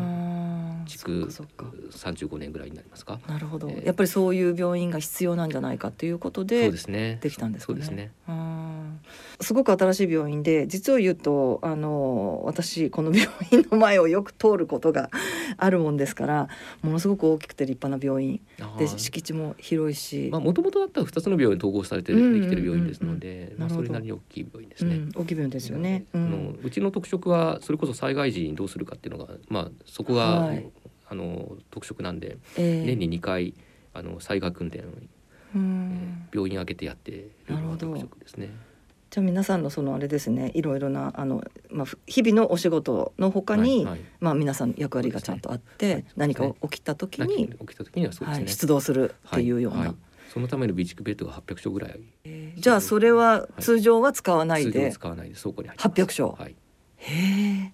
[0.87, 3.19] ね築そっかそっか35年ぐらいになりますか。
[3.27, 7.19] なるほど、えーやっぱりそういう病院が必要なんじゃないかということそうでですね。
[7.21, 7.79] できたんですかね。
[7.79, 8.11] そうですね。
[8.27, 8.99] うん
[9.39, 15.09] すごく新しい病院で実を言うとあの私この病院の前をよく通ることが
[15.57, 16.49] あるもんですから
[16.81, 18.41] ものすごく大きくて立派な病院
[18.79, 24.95] で敷地も広いし、まあ、もともとあった2つの病院統合されてできてる病院ですので、まあ、それなりに大きい病院ですね。
[24.95, 26.05] うん、大きい病院ですよね。
[26.13, 30.65] うあのんうちの特色はそれこそ災害時にどうするかっていうのが、まあ、そこが、はい
[31.09, 32.85] あの特色なんで、ええ。
[32.85, 33.53] 年に2回
[33.93, 34.87] あの災害訓練を、う
[35.55, 37.15] えんー病院挙げてやってい
[37.47, 38.49] るのが特色ですね。
[39.09, 43.99] じゃあ皆さんのそのあれですねいろいろなあの、まあ、ふ日々のお仕事のほかに、はいはい。
[44.19, 48.43] まあ、皆さん役割がちゃんとあって、はい何か起きた時何に、か起きた時にはそうですね。
[48.45, 49.95] はい、出動するっていうような、はは
[50.33, 52.01] そのための備蓄ベッドが800床ぐらい。
[52.57, 56.21] じゃあそれは通常は使わない通常で、使わないで倉庫に入ってます。
[56.21, 56.55] 800床はい、
[56.97, 57.73] へ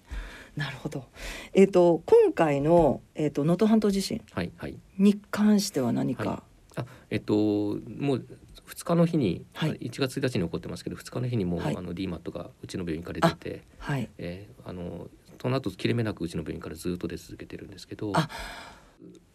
[0.56, 1.04] なるほど。
[1.52, 4.76] えっ、と今回のえっ、と能登半島地震はいはい。
[4.98, 6.42] に関しては何か、は
[6.76, 8.26] あえっともう
[8.68, 9.72] 2日の日に、はい。
[9.78, 11.76] 1月1日に起こってますけど2日の日にもう、はい。
[11.76, 15.08] あの DMAT がうちの病院から出て、はい、えーあの
[15.44, 18.30] その後切れ目なくうちの病院からずっと出続けてるんですけどあ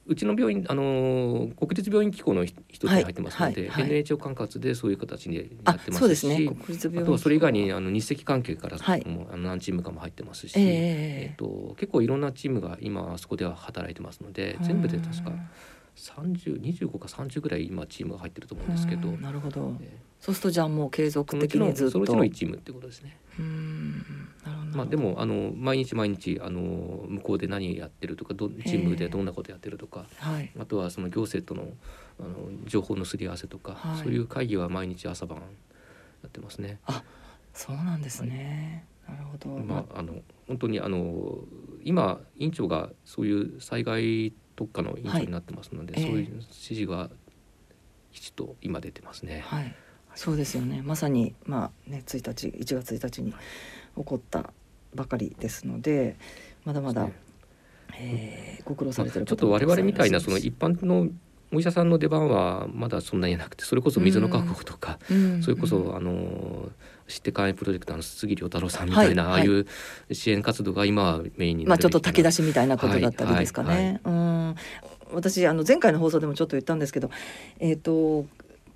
[0.09, 3.69] うちの病院あの国立病院機構の一一つに入ってますので、はい。
[3.69, 3.83] はい。
[3.83, 6.35] はい NHO 管轄でそういう形になあってますしそうですね。
[6.35, 9.05] 国立病院あとはそれ以外にあの日赤関係からはい。
[9.07, 10.65] もうあの何チームかも入ってますし、ええ
[11.29, 15.31] えっと結構いろんなチームが今あそこでは働いてますので全部で確か
[15.95, 19.75] 3025か30ぐらい今チームが入ってると思うんですけど、うんなるほど。
[19.81, 21.91] えそうするとじゃあもう継ー続的にずっと。
[21.91, 23.17] そのうちの1チームってことですね。
[23.39, 23.97] うん
[24.45, 24.77] なるほど。
[24.77, 26.61] まあでもあの毎日毎日あの
[27.07, 30.51] 向こうで何やってるとかどチームでどんなことやってるとかはい。
[30.59, 31.69] あとはその行政との
[32.19, 35.43] あの情報のすり合わせとか、はいそういう会議は毎日朝晩や
[36.27, 36.79] ってますね。
[37.53, 38.85] そうなんですね。
[39.07, 39.49] なるほど。
[39.49, 40.15] まああの
[40.47, 41.39] 本当にあの
[41.83, 46.01] 今院長がそういう災害特化の院長になってますので、はい。
[46.01, 47.09] ええそういう指示が
[48.11, 49.41] きちっと今出てますね。
[49.47, 49.73] はい。
[50.15, 50.81] そうですよね。
[50.83, 53.37] まさにまあね1日1月1日に起
[54.03, 54.51] こった
[54.93, 56.17] ばかりですので、
[56.65, 57.19] まだまだ、そうです
[58.01, 61.07] えーご苦労さまあれてるちょっと我々みたいなその一一般の
[61.51, 64.99] お医者さんの出番はまだそんなになくてそれこそ水の確保とか、
[65.41, 66.69] それこそ、あの
[67.09, 69.65] 知って肝炎プロジェクターの杉良太郎さんみたいな、はいああいう
[70.11, 73.99] 支援活動が今はメインになまあちょっと炊き出しみたいなことだったりですかね。
[74.03, 74.55] うん。
[75.11, 77.09] 私あの前回の放送でもちょっと言ったんですけど、
[77.59, 78.25] えっ、と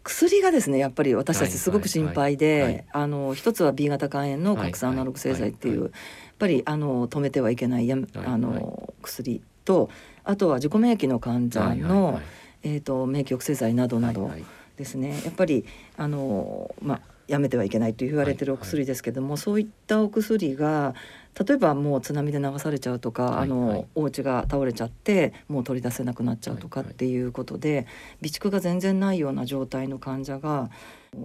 [0.03, 5.91] 薬がですねやっぱり私たちすごく心配で、あの一つは B 型肝炎の核酸アナログ製剤っていう、やっ
[6.39, 9.89] ぱりあの止めてはいけないや、あの薬と
[10.23, 12.21] あとは自己免疫の患者の、
[12.63, 14.31] えっ、と免疫抑制剤などなど。
[14.77, 15.21] ですね。
[15.23, 15.65] やっぱり
[15.97, 20.93] あのまあやめてはいけないと言われてるお薬ですけども、そういったお薬が
[21.39, 23.85] 例えばもう津波で流されちゃうとか、はいあの、はい。
[23.95, 27.87] お家が倒れちゃってもう取り出せなくなっちゃうとかはいはいっていうことで、
[28.21, 30.69] 備蓄が全然ないような状態の患者が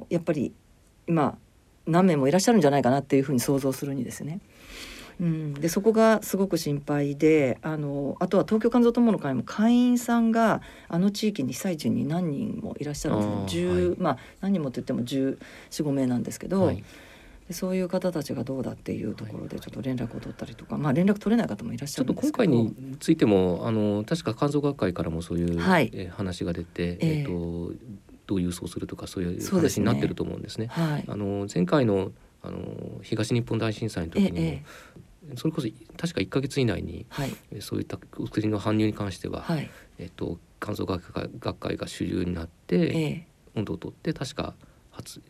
[0.09, 0.53] やっぱり
[1.07, 1.37] 今
[1.87, 4.41] 何名もいらっしゃるんじゃないかなっていうふうに想像するにですね。
[5.21, 13.35] うん、でそこがすごく心配であのあとは東京肝臓友の会も会員さんがあの地域に被災地に何人もいらっしゃるんですね。
[13.35, 13.97] あー10はい。
[13.99, 16.85] まあ何人もって言っても1415名なんですけど、はい。
[17.49, 22.53] でそういう方たちがどうだっていうところでちょっと連絡を取ったりとか、まあ連絡取れない方もいらっしちょっとゃるんですけど。
[22.53, 25.91] 今回についてもあの確か肝臓学会からもそういう、はい。
[25.93, 27.19] えー話が出て、ええ。
[27.19, 27.73] えっと
[28.27, 30.67] どう郵送するとかそういう話になってると思うんですね。
[30.67, 31.05] はい。
[31.09, 32.61] あの前回のあの
[33.03, 34.65] 東日本大震災の時にも、ええ
[35.37, 37.37] それこそ確か1か月以内にはい。
[37.53, 39.71] えーそういった薬の搬入に関しては、はい。
[39.99, 43.27] えっと肝臓学会学会が主流になって、ええ。
[43.55, 44.55] 温度を取って確か
[44.91, 45.21] 初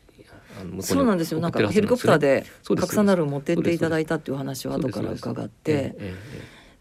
[0.60, 1.40] あのそうなんですよ。
[1.40, 5.94] なんかヘリコプターで拡散なるを持ってっていただいたっていう話を後から伺って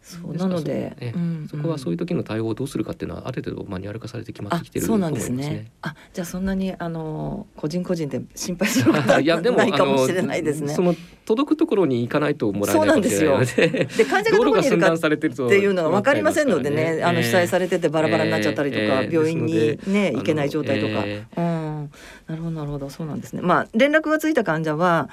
[0.07, 1.13] そうなのでええ。
[1.15, 5.37] うんそこはそういうう時の対応をどうするかっていうのはある程度マニュアル化されて決まってあきてるとそうなん思いますね。
[5.37, 5.71] ですね。
[5.81, 10.73] あじゃあそんなにあの個人個人で心配することはいやでもないかもしれないですね。
[10.73, 10.81] そ。
[10.81, 19.13] の届くところに行かないともらえないので、で患者がどこにいるかっていうのが分かりませんのでね、あの被災されれててバラバラになっちゃったりとか、ええ。
[19.13, 21.91] 病院にね行けない状態とか、えうん、
[22.27, 22.89] なるほどなるほど。
[22.89, 23.41] そうなんですね。
[23.41, 25.09] まあ連絡がついた患者は。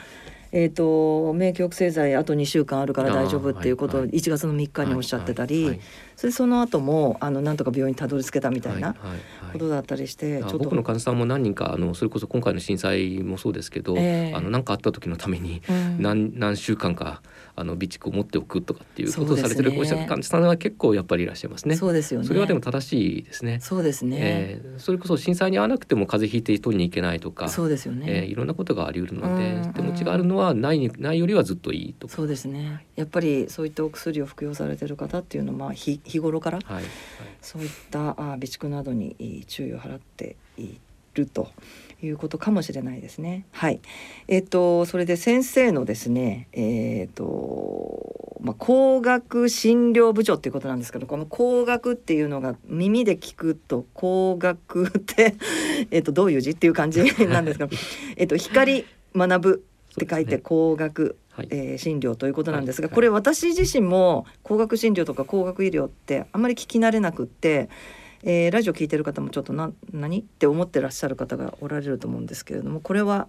[0.56, 4.18] えー、と免疫抑制剤あと2週間あるから大丈夫っていうことをあーはい。
[4.20, 5.80] 1月の3日におっしゃってたり、
[6.14, 8.94] それその後もあのなんとか病院にたどり着けたみたいな
[9.52, 10.58] ことだったりして、ちょっと。
[10.58, 14.34] 僕の患者さんも何人かあのそれこそ今回の震災もそうですけど、ええ。
[14.34, 16.00] あの何かあった時のためにうん。
[16.00, 17.20] 何何週間か
[17.56, 21.76] あの備蓄を持っておくとかっていうことをされてるお患者さんは結構やっぱりいらっしゃいますね。
[21.76, 22.26] そうですよね。
[22.26, 23.58] それはでも正しいですね。
[23.60, 24.18] そうですね。
[24.20, 28.06] えーそれこそ震災に遭わなくても風邪ひいて取りに行けないとか、そうですよね。
[28.08, 32.14] えーいろんなことがあり得るのでうん手持ちがあるのはないにないよりはずっといいとか。
[32.14, 32.86] そうですね。
[32.96, 36.84] やっぱりそういったお薬を服用されてる方っていうのはまあ日日頃からはい、はい
[37.40, 40.78] そういったあ備蓄などにえー注意を払ってい
[41.14, 41.50] ると
[42.04, 43.46] いうことかもしれないですね。
[43.52, 43.80] はい。
[44.28, 55.34] えっ、とそれで先生のですね、えっ、とまあ工学診療部長っていうことなんですけど、この工学っていうのが耳で聞くと工学って
[55.90, 57.70] えっとどういう字っていう感じ なんですけど、
[58.16, 67.68] えっと光学ぶって書いて工学はいえー診療ということなんですが、はいこれ私自身も高額診療とか高額医療ってあんまり聞き慣れなくって、
[68.26, 70.20] えーラジオ聞いてる方もちょっとな何？
[70.20, 73.28] って思ってらっしゃる方がおられると思うんですけれどもこれは、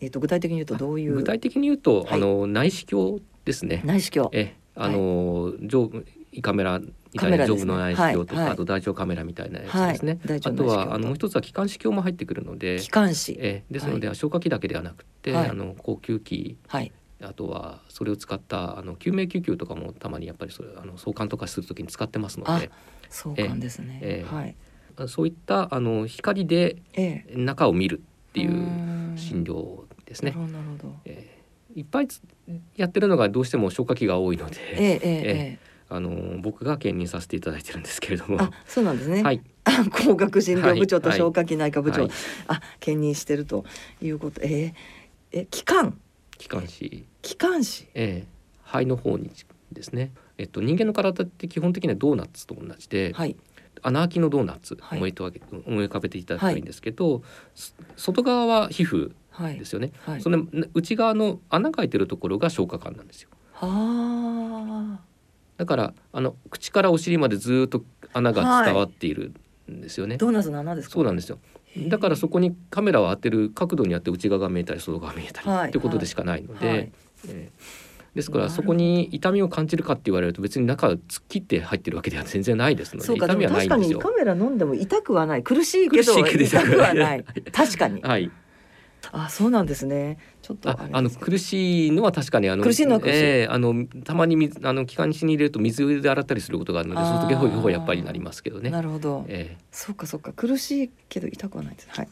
[0.00, 1.14] えー、と具体的に言うとどういう？
[1.14, 2.12] 具体的に言うと、はい。
[2.14, 3.80] あの内視鏡ですね。
[3.84, 4.30] 内視鏡。
[4.36, 5.88] えあの、上
[6.32, 8.44] 胃カメラみたいな上部の内視鏡とか、はい。
[8.46, 8.52] はい。
[8.54, 10.18] あと大腸カメラみたいなやつですね。
[10.44, 13.36] あとはあのもう一つは気管支鏡も入ってくるので、気管支。
[13.38, 15.48] えですので、消化器だけではなくて、はい。
[15.48, 16.56] あの呼吸器。
[16.66, 16.90] はい。
[17.22, 22.70] あとはそれを使ったあの救命救急とかもたまにやっぱりそれあの送還とかするときに使ってますので
[23.14, 24.34] そうかんですね、ええ。
[24.34, 24.56] はい。
[25.06, 27.36] そういったあの光でええ。
[27.36, 30.32] 中を見るっていう診療ですね。
[30.32, 30.42] なる。
[30.48, 31.44] ほどえー
[31.76, 32.22] いっぱいつ
[32.76, 35.58] やってるのがどうしても消化器が多いので、ええええええ。
[35.88, 41.18] あの僕が兼任させていただいてるんですけれども、あそうなんですね、はい、あ工学診療部長とはい。
[41.18, 42.10] 消化器内科部長、はい。
[42.46, 43.64] あ兼任してると
[44.00, 44.40] いうこと。
[44.42, 44.74] えー、
[45.32, 45.98] え気管。
[46.38, 47.88] 気管支、気管支。
[47.94, 49.30] えー肺の方に
[49.72, 50.10] ですね。
[50.38, 53.36] えっと人間の体って基本的にはドーナツと同じで、はい。
[53.82, 54.98] 穴開きのドーナツはい。
[54.98, 57.22] 思いとわけ思い浮かべていただくといいんですけど、
[57.54, 59.58] す外側は皮膚はい。
[59.58, 59.92] ですよね。
[60.06, 60.22] はい。
[60.22, 63.28] その内側の穴が開いてるところが消化管なんですよ。
[63.52, 64.98] は
[65.56, 69.32] だからあの口からお尻までずーっと穴が伝わっている
[69.70, 70.16] んですよね。
[70.16, 70.94] あドーナツの穴ですか？
[70.94, 71.38] そうなんですよ。
[71.88, 75.68] だからそこにカメラを当てる角度によって内側が見えたり外側が見えたり、はい。
[75.68, 76.92] っていうことでしかないので、はい。
[77.28, 77.83] えー
[78.14, 83.98] ですからそこに痛みを感じるかって言われると別に中を突っ切って入ってるわけでは 全然ないですのそうかで痛みはないんですよ。
[83.98, 84.32] 確かにカ。
[84.32, 85.42] メラ飲んでも痛くはない。
[85.42, 87.24] 苦しいけど苦しいけど痛くはない。
[87.52, 88.00] 確かに。
[88.02, 88.30] はい。
[89.12, 93.16] あそうなんですねちょっとああの苦しいのは確かにあの苦しいのは苦しい。
[93.16, 98.68] えーあのたまに水あの気管支に入れると水で洗ったりすることがあるのでそういう時ほいほいやっぱりなりますけどね。
[98.68, 99.24] なるほど。
[99.28, 100.34] えそうかそうか。
[100.34, 102.08] 苦しいけど痛くはないですはい。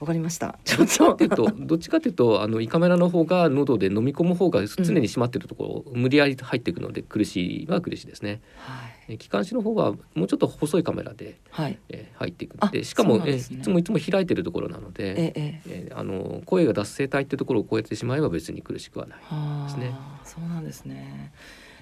[0.00, 0.58] わかりました。
[0.64, 8.40] ちょっとっていうとどっちかというとあの胃カメラの方が喉で飲み込む方が常に閉まってるところを無理やり入っていくので苦しいは苦しいですね。
[8.56, 8.90] はい。
[9.08, 11.78] えー気管支の方はもうちょっと細いカメラで、はい。
[11.90, 13.24] えー入っていくあでしかも、ね。
[13.32, 15.86] ーいつもいつも開いてるところなので、ええええ。
[15.88, 19.18] えーあの声が脱声帯っていうところを超えてしまえば別に苦しくはない。
[19.22, 19.90] はですね。
[19.92, 21.32] あそうなんですね。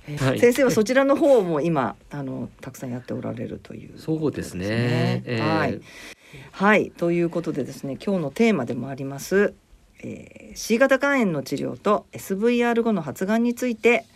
[0.09, 0.39] えーはい。
[0.39, 5.23] 先生はそちらの方も今 あのたくさんやっておられるというそうですね。
[5.27, 5.59] えー。
[5.59, 5.81] はい、
[6.53, 9.53] はい、ということでですね今日のテーマでもあります、
[10.03, 14.07] えー、C 型肝炎の治療と SVR 後の発がんについて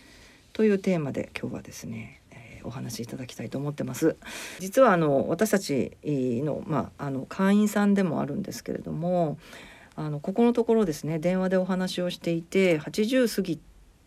[0.55, 4.16] というテーマで今日はですね、えーお話しいただきたいと思ってます。
[4.59, 9.39] 実はあの私たちのまああの会員さんでもあるんですけれども
[9.97, 13.59] あのここのところですね電話でお話をしていて80過ぎ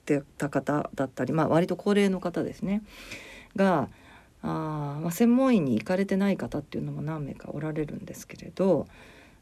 [0.05, 2.83] てた方だったり、まあ、割と高齢の方ですね
[3.55, 3.89] が
[4.41, 8.87] あ、まあ、専門医に行かれてない方っていうのも何名かおられるんですけれど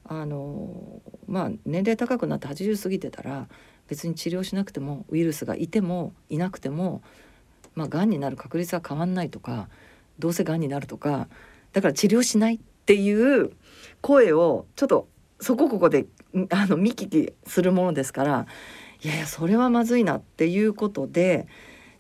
[0.05, 3.47] あのまあ年齢高くなって80過ぎてたら
[3.87, 7.01] 別に治療しなくてもウイルスがいてもいなくても
[7.77, 9.69] まあ、がんになる確率は変わんないとか
[10.17, 11.27] どうせがんになるとか
[11.73, 13.51] だから治療しないっていう
[14.01, 15.07] 声をちょっと
[15.39, 16.07] そこここで
[16.49, 18.47] あの見聞きするものですから
[19.01, 21.47] いやいやそれはまずいなっていうことで、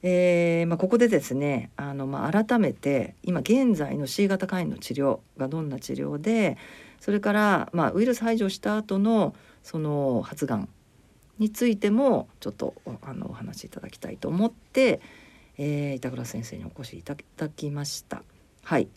[0.01, 6.57] えーまあ、ここでですねあの、まあ、改めて今現在の C 型肝炎の治療がどんな治療で
[6.99, 10.69] それから、まあ、ウイルス排除した後のその発がん
[11.37, 15.01] についてもちょっとおあのお話しいただきたいと思って、
[15.57, 18.23] えー板倉先生にお越しいただきました。
[18.63, 18.87] はい。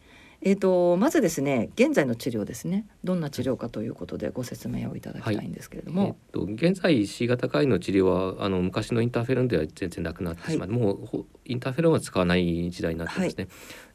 [0.42, 2.86] えー、とまずですね現在の治療ですね。
[3.04, 13.48] どんな治療かということでご説明をいただきたいんですけれども、えっと、現在 C 型肝炎の治療はあの昔のインターフェロンでは全然なくなってしまう、もうほインターフェロンは使わない時代になってますね、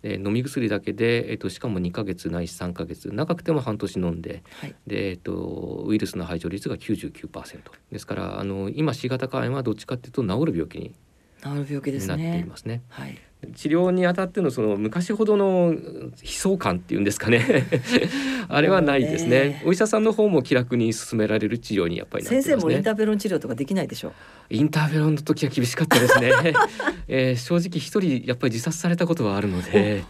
[0.04, 4.76] で飲み薬だけで、えっと、しかも2ヶ月ないし3ヶ月長くても半年飲んではい。
[4.86, 7.60] で、えっと、ウイルスの排除率が99%
[7.92, 10.94] ですからあの今 C 型肝炎はどっちかっていうと治る病気に
[11.42, 12.46] 治る病気ですなっていね。
[12.48, 12.82] ますね。
[12.90, 13.18] はい。
[13.54, 17.68] 治療にあたってのその昔ほどの悲壮感っていうんですかね。
[18.48, 19.30] あれはないですね。
[19.30, 19.64] ね。
[19.66, 22.54] お医者さんの方も気楽に進められる治療にやっぱりなってますね。
[22.54, 24.12] 先生もインターフェロン治療とかできないでしょう。
[24.50, 26.32] インターフェロンの時は厳しかったですね、
[27.08, 30.04] えー正直一人やっぱり自殺されたことはあるので。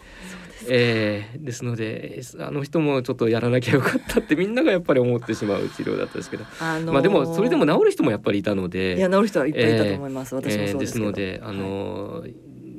[0.68, 8.98] えーですのであの人もちょっとやらなきゃよかったってみんながやっぱり思ってしまう治療だったんですけど、あのーまあでもそれでも治る人もやっぱりいたので。
[8.98, 10.34] いや治る人はいっぱいいたと思います。
[10.34, 11.06] 私もえーですそうですけど。
[11.06, 12.34] のであのー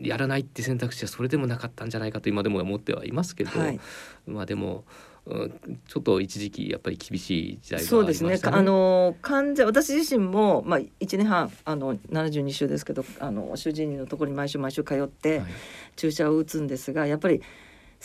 [0.07, 3.81] やらないって選択肢はそれでもなかったんじゃないかと今でも思ってはいますけど、はい
[4.27, 4.85] まあでも、
[5.27, 8.07] うんちょっと一時期やっぱり厳しい時代があそう。
[8.07, 8.39] ですね。
[8.45, 15.49] あの患者私自身もまあ一年半あの七十二週ですけどあの主治医のところに毎週毎週通ってはい
[15.97, 17.43] 注射を打つんですがやっぱり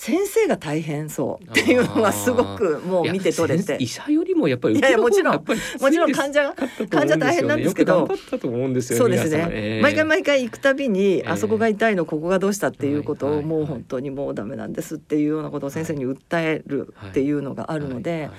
[0.02, 3.78] 先生が大変そうっていうのがすごくもう見て取れて。
[3.80, 3.86] 医。
[3.86, 5.45] 者よりもやっぱりいやもちろん。
[5.80, 6.56] もちろん患者が
[6.89, 7.99] 患者大変なんですけど。
[7.99, 9.47] よく頑張ったと思うんですよそうですね。
[9.52, 18.32] えー毎回毎回行くたびに、えーあそこが痛いのここがどうしたっていうことを、もう本当にもうダメなんですっていうようなことを先生に訴えるっていうのがあるので、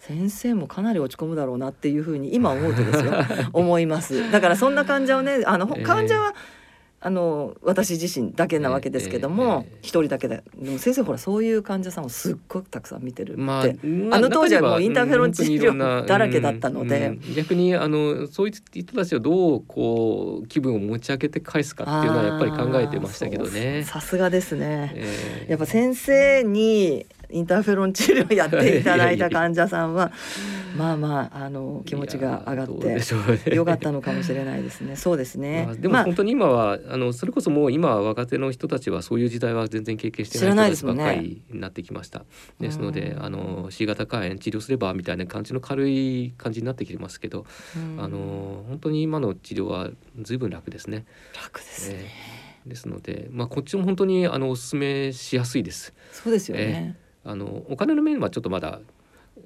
[0.00, 3.12] 先生もかなり落ち込むだろうなっていうふうに今思うとですよ。
[3.54, 4.32] 思います。
[4.32, 6.34] だからそんな患者をねあの、えー患者は
[7.06, 17.18] あの私自身だけなわけですけども一、人だけででも先生ほらそういう患者さんをすっごくたくさん見てるって、まあ、あの当時はもうインターフェロン治療だらけだったので。
[17.36, 23.84] 逆にあのそういう人たちをどうこう気分を持ち上げて返すかっていうのはやっぱり考えてましたけどね。
[23.84, 30.12] さすがですね、えーやっぱ先生にインターフェロン治療やっていただいた患者さんは
[30.78, 34.94] まあまああの気持ちが上がってよかったのかもしれないですね。
[34.96, 35.64] そうですね。
[35.66, 42.24] まあ、でも本当に今は、あ、のそれこそもう今は若手の人たちはそういう時代は全然経験してなない人たちばっかりになってきました。
[42.60, 49.90] ですのでうんあの C 型肝炎治療すればみたいな感じの軽い感じになってきてますけど、うんあの本当に今の治療は
[50.22, 51.04] 随分楽ですね。
[51.34, 51.96] 楽ですね。
[51.98, 55.92] えーですので、まあ、こっちも本当にあのお勧めしやすいです。
[56.12, 56.96] そうですよね。
[57.24, 58.80] あのお金の面はちょっとまだ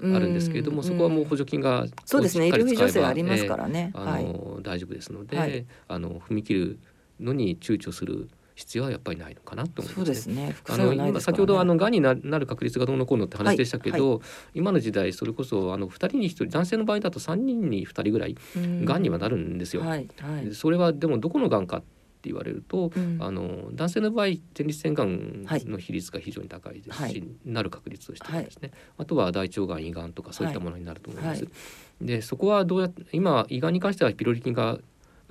[0.03, 2.49] あるんですけれども、うんそこはもう補助金がそうですね。
[2.49, 3.91] 医療費しっかり使えば助成ありますからね。
[3.95, 4.25] あはい。
[4.25, 6.79] の大丈夫ですので、はいあの踏み切る
[7.21, 9.97] のに躊躇する必要はやっぱりないのかなと思いますね。
[9.97, 10.53] そうですね。
[10.53, 14.21] 副あ作用ないの今先ほどあのがんにななる確率がどうのこうのって話でしたけど、は
[14.55, 19.83] 今の時代それこそあの2人に1人男性の場合だと3人に2人ぐらいうんがんにはなるんですよ。
[19.83, 20.55] はいはいで。
[20.55, 21.87] それはでもどこのがんかって
[22.25, 23.19] 言われると、うん。
[23.21, 25.65] あの男性の場合前立腺がんはい。
[25.65, 27.25] の比率が非常に高いですし、はい。
[27.45, 31.45] なる確率としてはですね、あとは大腸がん胃がんとかそういったものになると思います。
[31.45, 31.51] は
[32.03, 32.07] い。
[32.07, 34.79] でそこはどうやって今胃がんに関してはピロリ菌が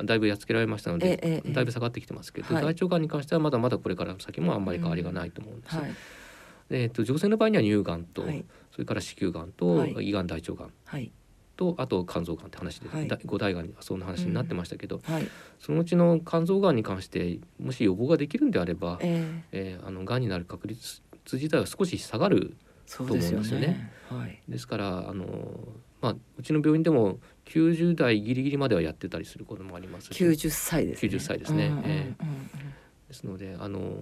[0.04, 2.64] だいぶやっつけられましたので、ええええだいぶ下がってきてますけど、はい。
[2.64, 5.78] 大腸がんに関してはまだまだこれから先もあんまり変わりがないと思うんです。
[6.70, 8.46] えっと女性の場合には乳がんと、はい。
[8.72, 10.10] それから子宮がんと、はい。
[10.10, 10.74] 胃がん大腸がん。
[10.86, 11.12] はい
[11.58, 15.28] とあと肝臓がんって話で、はい大がんそんな話になってましたけど、はい。
[15.60, 21.02] そのうちの肝臓がんに関してもし予防ができるんであれば、えええーあのがんになる確率
[21.34, 22.56] 自体は少し下がる
[22.86, 23.92] そうですよと思うんですよね。
[24.10, 24.42] はい。
[24.48, 25.26] ですからあの、
[26.02, 31.10] まあ、うちの病院でも90代ギリギリまではやってたりすることもありますし九十歳ですね。
[31.12, 32.16] 90歳ですねうんうんうんうんえ
[33.08, 33.98] ですのであの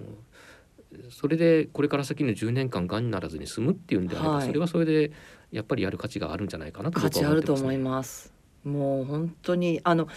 [1.10, 5.12] それでこれから先の10年間がんにならずに済むっていうんであれば、はいそれはそれで
[5.50, 8.32] やっぱりやる価値があるんじゃないかなと価僕値あるとは思います。
[8.64, 10.08] もう本当にあの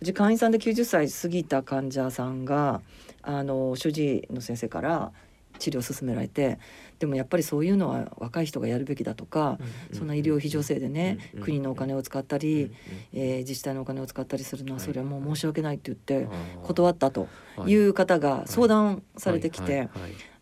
[0.00, 2.80] うち会員さんで90歳過ぎた患者さんが
[3.22, 5.12] あの主治医の先生から
[5.58, 6.58] 治療を勧められて
[6.98, 9.58] でもやっぱりそういうのは若い人がやるべきだとか、
[9.92, 12.72] そんな医療費助成でね、国のお金を使ったり、
[13.12, 14.86] えー自治体のお金を使ったりするのははい。
[14.86, 16.28] それはもう申し訳ないって言って
[16.64, 17.28] 断ったと
[17.66, 17.74] い。
[17.76, 19.88] う方が相談されてきて、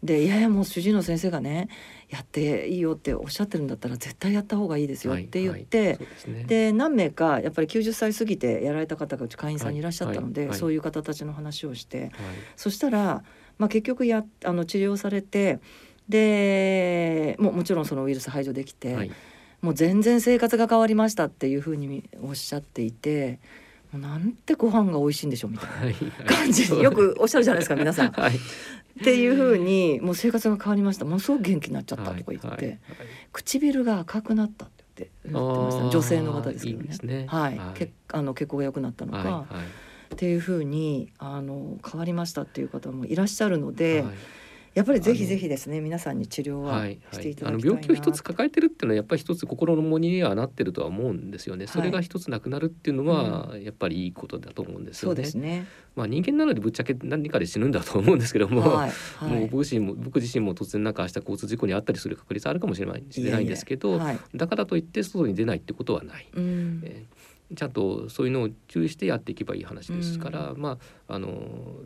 [0.03, 1.69] でいやいやもう主治医の先生がね
[2.09, 6.45] やっていいよっておっしゃってるんだったら絶対やった方がいいですよって言って、ですね。
[6.45, 12.11] で何名かやっぱり90歳過ぎてやられた方がうち会員さんにいらっしゃったので、そういう方たちの話をしてはい。
[12.55, 13.25] そしたら、
[13.59, 15.59] まあ、結局やあの治療されて
[16.09, 19.11] でもうもちろんそのウイルス排除できて、はい。
[19.63, 23.41] もう全然生活が変わりましたっていうふうにおっしゃっていて
[23.93, 25.77] なんてご飯が美味しいんでしょうみたいな。
[25.77, 25.95] はい。
[26.27, 28.09] 感じよくおっしゃるじゃないですか皆さん。
[28.09, 28.39] っ はい。
[29.03, 31.05] ていうふうにもう生活が変わりました。
[31.05, 32.79] ものすごく元気になっちゃったとか言って、はいはい
[33.33, 36.89] 唇が赤くなったって言ってました女性の方ですけどね。
[36.91, 37.27] いいね。
[37.29, 37.79] はい、はい。
[37.79, 39.47] けあの血行が良くなったのか、
[40.15, 44.15] っていうふうにあの変わりましたっていう方もいらっしゃるので、はい
[44.77, 51.67] やっぱりぜひぜひですね皆さんに治療ははいしていたあのだきたいな、病気を一つ抱えてるっていうのはやっぱり一つ心の重荷にはなってるとは思うんですよね。
[51.67, 55.23] それが一つなくなるっていうのはやっぱりいいことだと思うんですそうよね。
[55.23, 55.67] ですね。
[55.95, 63.99] まあ人間なのでぶっちゃけ何かで死ぬんだと思うんですけども、はいはいもう僕自身も僕自身も突然なんか明日交通事故にあったりする確率あるかもしれないしれないんですけど、
[64.35, 66.29] だからといって外に出ないってことはない。
[66.35, 67.17] うんえー
[67.55, 71.77] ちゃんとそういうのを注意してやっていけばいい話ですから、まああの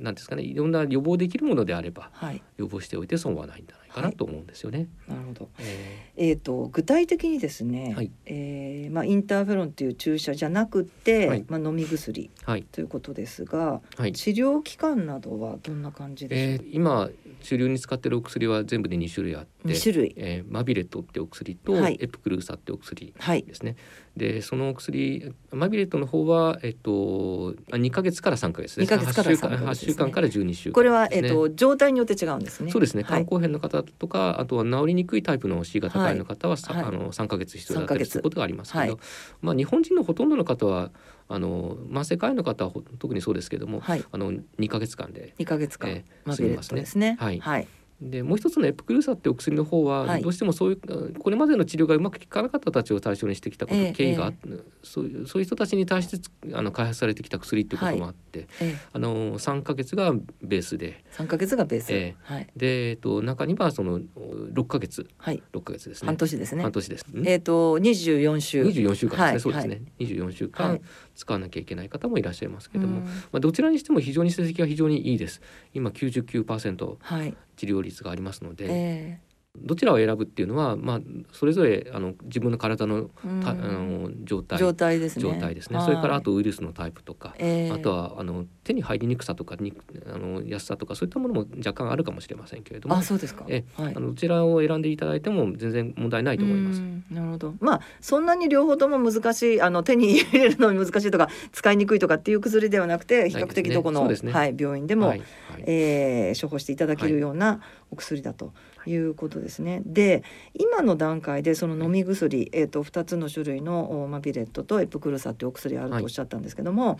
[0.00, 2.42] なんですかねいろんな予防できるものであればはい。
[2.56, 4.88] 予防しておいて損はないんじゃないかなと思うんですよね。
[5.08, 5.48] なるほど。
[5.58, 8.10] ええー、と具体的にですね、はい。
[8.26, 11.44] えーまあ、インターフェロンっていう注射じゃなくて、はい。
[11.48, 12.62] まあ、飲み薬ーはい。
[12.64, 14.12] ということですがはい。
[14.12, 20.14] 治療期間などはどんな感じでしょえー今主流に使ってるお薬は全部で2種類あっう、て、2種類。
[20.16, 21.98] えーマビレットってお薬と、はい。
[22.00, 23.42] エプクルーサってお薬はい。
[23.42, 23.76] ですね。
[24.16, 28.92] でそのお薬マビレットの方はえっとあ2ヶ月から3ヶ月です。
[28.92, 29.92] 2ヶ月から8週間3ヶ月ですね。
[29.92, 32.70] 8週間から12週間これは、えですねー、と状態によって違うんですね。
[32.70, 33.02] そうですね。
[33.02, 38.96] はい、肝硬変の方とか、あとは治りにくいタイプの C 型肝炎の方は、あの3ヶ月必要だったりすることがありますけど、はい。
[39.42, 40.90] まあ日本人のほとんどの方は
[41.28, 45.34] あの慢性肝炎の方はほ特にそうですけども、はい、あの2ヶ月間で。
[45.38, 47.16] 2ヶ月間、えーマビレットですね。
[47.20, 47.38] はい。
[47.40, 47.68] はい、
[48.00, 50.22] でもう一つのエプクルーサってお薬の方は、はい。
[50.22, 54.48] どうしてもそういうこれまでの治療がうまく効かなかった人たちを対象にしてきたこと、ええ経緯があって、
[54.82, 61.04] そういうそういう人たちに対してつあの開発されてきた薬っていうこともあって、えあの3ヶ月がベースで。
[61.16, 62.46] ー、3ヶ月がベース、えはい。
[62.54, 65.08] で、えっと、中にはその6ヶ月。
[65.16, 65.42] はい。
[65.52, 66.06] 6ヶ月ですね。
[66.06, 66.62] 半年ですね。
[66.62, 70.70] 半年です、えっ、と24週24週間ですね、はいそうですね、24週間。
[70.70, 70.82] はい
[71.16, 73.04] 使わなきゃいけない方もいらっしゃいますけども、うん。
[73.04, 75.40] まあ、どちらにしても非常に成績は非常にいいです。
[75.74, 77.34] 今99%はい。
[77.56, 79.20] 治療率がありますので、え
[79.62, 81.00] どちらを選ぶっていうのは、まあ、
[81.32, 84.58] それぞれあの自分の体のーた、あうんの状態。
[84.58, 85.22] 状態ですね。
[85.22, 85.86] 状態ですね、はい。
[85.86, 89.72] それからあとウイルスのタイプとか、えーあとはあの手に入りにくさとかに
[90.12, 93.44] あの安さとかそういったものも若干あるかもしれませんけれどもあそうですか。
[93.48, 93.94] えはい。
[93.94, 96.80] あのどちらを選んでいただいても全然問題ないと思います。
[96.80, 97.04] うん。
[97.10, 97.54] なるほど。
[97.60, 104.32] まあそんなに両方とも難しいあの手に入れるのに難しいとか使いにくいとかっていう薬ではなくて比較的どこの、そうですね。
[104.32, 105.18] はい病院でも、はい。
[105.18, 105.24] は
[105.58, 105.64] い。
[105.66, 107.60] えー処方していただけるような
[107.90, 108.52] お薬だと
[108.86, 109.82] いうことですね。
[109.86, 110.22] で
[110.54, 116.98] 今の段階でその飲み薬、えー、と2つの種類のおマビレットとエプクルサっていうお薬あるとおっしゃったんですけども、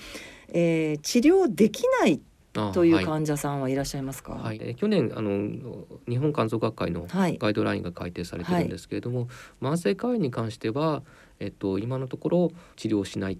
[0.49, 2.21] えー治療できない
[2.55, 3.05] あというはい。
[3.05, 7.39] 患者さんはいらっしゃいますか、はい、えー去年あの日本肝臓学会のはい。
[7.39, 9.29] ガイドラインが改定されてるんですけれども、
[9.61, 11.03] 慢性肝炎に関しては、
[11.41, 13.39] えっと、今のところ治療しないっ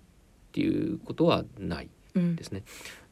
[0.53, 2.63] ていうことはないうんですね。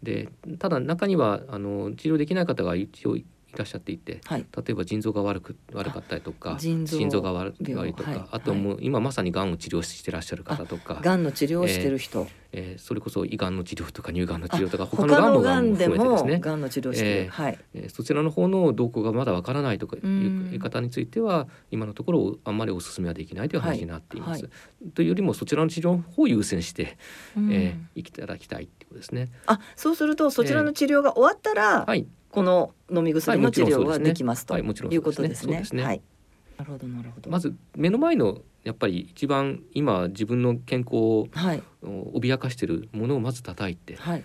[0.03, 0.29] で
[0.59, 3.25] ただ中にはあの治療できない方が一応い
[3.59, 4.47] らっしゃっていてはい。
[4.57, 8.21] 例えば腎臓が悪く悪かったりとか腎臓心臓が悪いとか、はい。
[8.31, 16.39] あともう今まさにがんを治療してらっしゃる方とか、がんの治療をしてる人、えーそれこそ胃がんの治療とか乳がんの治療とかあ他のがんもがんで増えてでもすね。
[16.39, 17.59] がんの治療をしてる、えーはい。
[17.75, 24.45] えーそちらの方の動向がまだわからないとかいう方については今のところあんまりお勧めはできないという話になっています。
[24.45, 24.91] はい。
[24.91, 26.97] というよりもそちらの治療の方を優先して、
[27.37, 27.53] うん。
[27.53, 29.31] えー、いただきたいっていうことですね。
[29.47, 35.63] あそうするとそちらの治療が終わったら、はい、この飲み薬の治療ができますとはいもちろんいそうことですね。
[35.85, 36.03] はい。
[36.59, 37.31] なるほどなるほど。
[37.31, 44.25] まず目の前のやっぱり一番今自分の健康をはい脅かしているものをまず叩いてはい。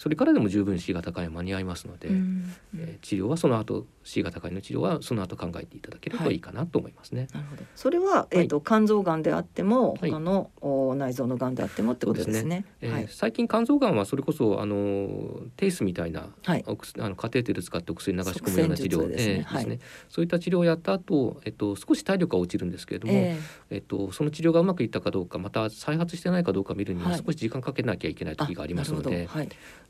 [0.00, 7.28] それからでも十分 C 型肝炎間に合いますので、うんえー治療はその後 C 型肝炎の治療はその後考えていただければいいかなと思いますね。
[7.34, 7.64] なるほど。
[7.74, 10.10] それはえっ、と、肝臓がんであってもはい。
[10.10, 12.64] 他の、お内臓のがんであってもってことですね。
[12.80, 13.08] えーはい。
[13.10, 16.64] 最近肝臓がんはそれこそあのテイスみたいな、はい。
[16.66, 19.34] あのカテーテル使ってお薬流し込むような治療ですね。
[19.34, 19.78] えーはい。
[20.08, 23.38] そういった治療をやった後、えっと少し体力が落ちるんですけれども、え
[23.70, 23.76] え。
[23.78, 27.22] っとその治療がうまくいったかどうかまた再発してないかどうか見るにははい。
[27.24, 29.28] 少し時間かけなきゃいけないー時がありますので。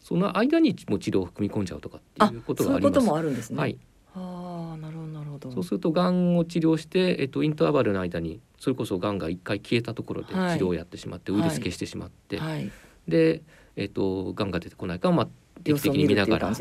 [0.01, 3.07] その間にもう治療を組み込んじゃうとかってあいうことそういうことがあります。
[3.07, 3.59] もあるんですね。
[3.59, 3.79] はい。
[4.15, 5.53] ああなるほどなるほど。
[5.53, 10.59] そうするとがんを治療して、えっと、インターバルの間にそれこそがんが一回消えたところで治はい。
[10.59, 12.71] 療をやってしまって、ウイルス消してしまって、はい。
[13.07, 13.43] で、
[13.77, 15.29] えっと、がんが出てこないかは、まあ、
[15.63, 16.57] 定期的に見ながらね。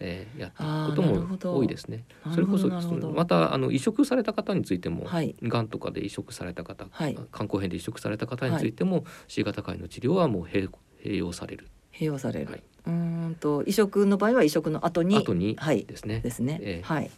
[0.00, 0.66] えーやってい
[1.04, 2.04] くことも多いですね。
[2.32, 5.34] それこそまたあの移植された方についても、はい。
[5.42, 7.18] がんとかで移植された方、はい。
[7.34, 10.70] 肝硬変で移植された方についても、C 型肝炎の治療はもう併
[11.04, 11.68] 併用される
[11.98, 12.62] 併用される、はい。
[12.86, 15.84] うーんと移植の場合は移植の後に後にはい。
[15.84, 16.20] ですね。
[16.20, 16.86] ですね、ええ。
[16.86, 17.10] はい。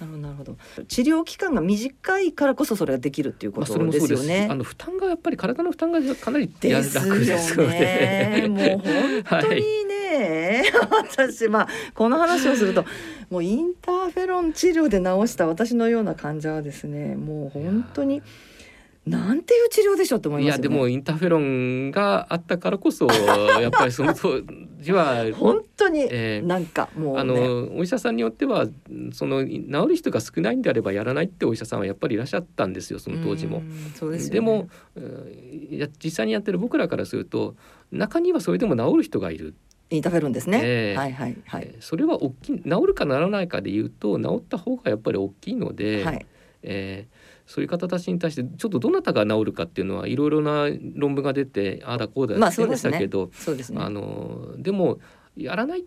[0.00, 0.56] なるほどなるほど。
[0.88, 4.48] 治療期間が短いからこそそれができるっていうことですすよね。
[4.50, 8.46] あの負担がやっぱり体の負担がかなりやです楽ですよね。
[8.48, 12.84] もう本当にね、 私まあこの話をすると
[13.30, 18.22] もうインターフェロン治療で治した私のような患者はですねもう本当に
[19.06, 20.64] なんていう治療でしょうと思いいますよね。
[20.64, 23.06] やでもインターフェロンがあったからこそ
[23.60, 24.40] やっぱりその当
[24.80, 28.66] 時は本当にえーなんかもうね、あのお医者さんによっては
[29.12, 33.60] その治る人が少ないんであればやらないってお医者さんはやっぱりいらっしゃったんですよその当時も。
[33.60, 34.68] ですよねでも、
[36.02, 37.56] 実際にやってる僕らからすると
[37.92, 39.54] 中にはそれでも治る人がいる、
[39.90, 40.60] インターフェロンですね。
[40.64, 41.68] ええはいはいはい。
[41.74, 46.26] えーそれは大きい治るかならないかで言うと治った方がやっぱり大きいので、はい。
[46.62, 47.13] えー
[47.46, 53.30] そういう方たちに対してちょっとどなたが治るかっていうのはいろいろな論文が出てああだこうだまあ出ましたけど。
[53.76, 54.98] あのでも
[55.36, 55.84] やらないっ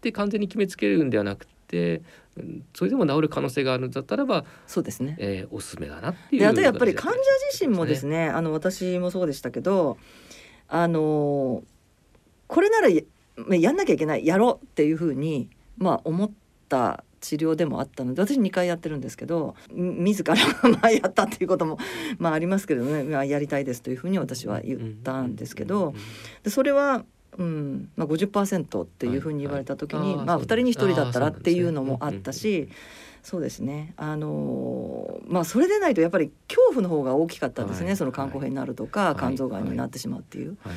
[0.00, 2.02] て完全に決めつけるんではなくて
[2.36, 5.16] うんそれでも治る可能性があるんだったらば、そうですね。
[5.18, 7.20] えーおすすめだなっていうであとやっぱり形患者
[7.52, 9.98] 自身もですねあの私もそうでしたけど
[10.68, 11.62] あの
[12.46, 13.02] これならや
[13.50, 16.30] やんなきゃいけないやろうっていうふうにまあ思っ
[16.68, 20.34] た治療でもあったので私2回やってるんですけどん自ら
[20.70, 21.78] まあやったっていうことも
[22.18, 25.94] まあありますけどね、まあ、やりたいですというふうに私は言ったんですけど
[26.42, 27.04] でそれは、
[27.36, 32.68] うんまあ、50%っていうふうに言われた時に、はいはいまあ、2あーそう人に1人だったらっていうのもあったし。
[33.20, 33.92] そうですね。
[33.96, 37.88] あのーまあそれでないとやっぱり恐怖の方が大きかったですね。
[37.88, 40.76] はいその肝硬変になるとか、はい肝臓がんになってしまうっていう、はい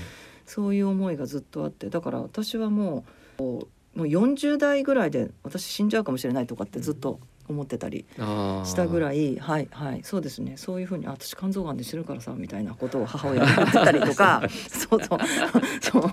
[0.51, 3.05] そういう思いがずっとあって、だから私はも
[3.39, 7.19] うもう40代ぐらいで私死んじゃうかもしれないとかってずっと
[7.51, 10.53] 思ってたりしたぐらい、はいはいそうですね。
[10.55, 15.19] そういうふうにあ私肝臓がんで死ぬからさみたいなことを母親に言ってたりとか、 そうそう。
[15.81, 16.03] そう。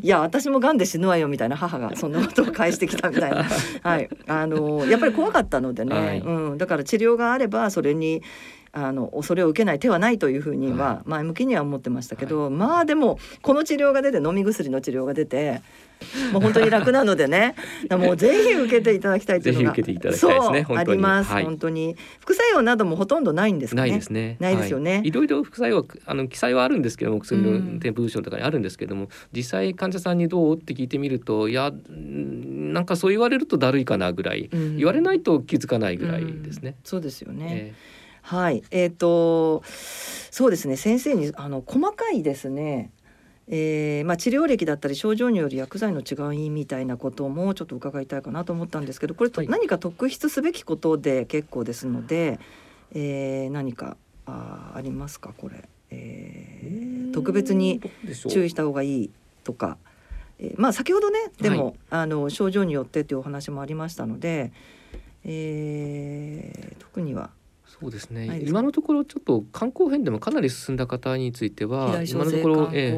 [0.00, 3.44] いや私もがんで死ぬわよみたいな母がそんなことを返してきたみたいな。
[3.82, 6.20] はい、あのやっぱり怖かったのでね、はい。
[6.20, 8.22] うん、だから治療があればそれに
[8.86, 15.60] あの恐れを受けない手はないというふうにはは前向きには思ってましたけど、まあでもこの治療が出て飲み薬の治療が出て
[16.32, 17.54] もう本当に楽なのでね
[17.90, 21.44] もうぜひ受けていただきたいというのがぜひ受けていただきたいですねあります、はい。
[21.44, 21.96] 本当に。
[22.20, 23.88] 副作用などもほとんどないんですかね？
[23.90, 24.36] ないですね。
[24.38, 24.98] ないですよね。
[24.98, 27.74] はい、いろいろ副作用はあの記載はあるんですけども薬うん。
[27.74, 34.76] の添付文章とかにあるんですけども、実際患者さんにどうって聞いてみるといやうんなんかそう言われるとだるいかなぐらい、うん。
[34.76, 36.70] 言われないと気づかないぐらいですね。
[36.70, 36.74] うん。
[36.84, 37.97] そうですよね、え
[38.28, 39.62] はい、えっ、と
[40.30, 40.76] そうですね。
[40.76, 42.90] 先生にあの細かいですね、
[43.46, 49.48] えーまあ、治療歴だったり症状による薬剤の違いみたいなこともちょっと伺いたいかなと思ったんですけどこれとはい。
[49.48, 52.38] 何か特筆すべきことで結構ですので、
[52.92, 55.32] えー何かあーありますか？
[55.34, 57.80] これ、えー特別に
[58.28, 59.10] 注意した方がいい
[59.42, 59.78] とか、
[60.38, 64.52] えーまあ先ほどねでも、はいあの症状によってというお話もありましたので、
[65.24, 67.30] えー特には
[67.80, 68.42] そうですね。
[68.44, 72.92] 今のところちょっと肝硬変でもかなり進んだ方については今のところ、肝え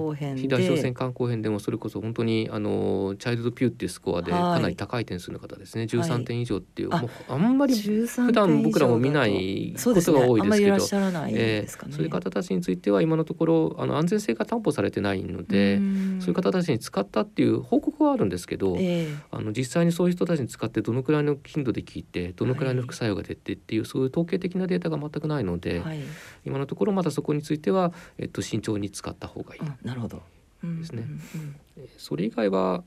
[0.49, 15.78] 大小性肝硬変でもそれこそ本当にあのチャイルドピューっていうスコアではいかなり高い点数の方ですね、はい13点以上っていう、あもうあんまり13普段僕らも見なだいことが多いですけどしゃらないえですかね、ーそういう方たちについては今のところあの安全性が担保されてないので、
[16.20, 19.14] そういう方たちに使ったっていう報告はあるんですけど、ええ。
[19.31, 26.01] あの実際にそういう人たちに使ってどのくらいの頻度で効いてどのくらいの副作用が出てっていう、そういう統計的なデータが全くないので、はい、
[26.45, 30.23] 今のところまだそこについては、えっと、慎重に使った方がいい、うんなるほど、
[30.64, 30.81] うん。
[30.81, 31.07] ですね。
[31.99, 32.83] それ以外は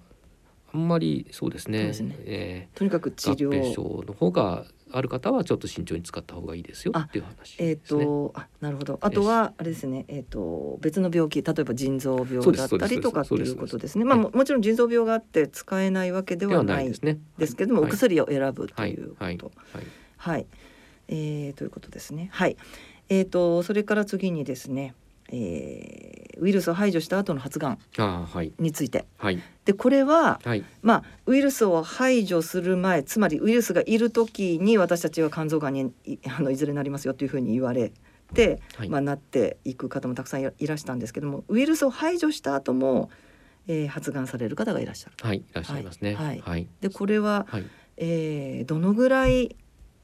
[0.74, 1.86] あんまりそうですね。
[1.86, 2.16] ですね。
[2.26, 8.06] えとにかく治ー合併療症の方がある方はちょっと慎重に使った方がいいですよあっていう話えっ、ですね。
[8.06, 9.00] とあなるほど。
[9.02, 10.06] あとはあれですね。
[10.08, 14.06] えっ、と別の病気例えば腎臓病だったりとかっていうことですね。
[14.06, 17.20] まあももちろん腎臓病があって使えないわけででははなないいですね。
[17.38, 17.90] ですけども、はい。
[17.90, 19.38] お薬を選ぶとはいいうこと、はい。
[19.38, 19.88] はい。
[20.18, 20.48] はい
[21.08, 22.30] えーということですね。
[22.32, 22.58] はい。
[23.10, 24.95] えー、とそれから次にですね、
[25.30, 27.78] えーウイルスを排除した後の発がん
[28.60, 29.06] について。
[29.18, 29.39] はい。
[29.66, 30.64] でこれははい。
[30.82, 37.91] まあ、ウイルスを排除する前つまりウイルスがいる時に私たちは肝臓がんにい あのいずれなりますよというふうに言われ
[38.34, 38.89] て、はい。
[38.89, 43.10] まあ、なっていく方もたくさんいらいらしたんですけどもウイルスを排除した後も、
[43.68, 45.16] えー発がんされる方がいらっしゃる。
[45.22, 46.16] はいいらっしゃいますね。
[46.16, 46.39] はい。
[46.39, 46.68] はい。
[46.82, 47.66] でこれは、はい。
[47.97, 49.56] えーどのぐらい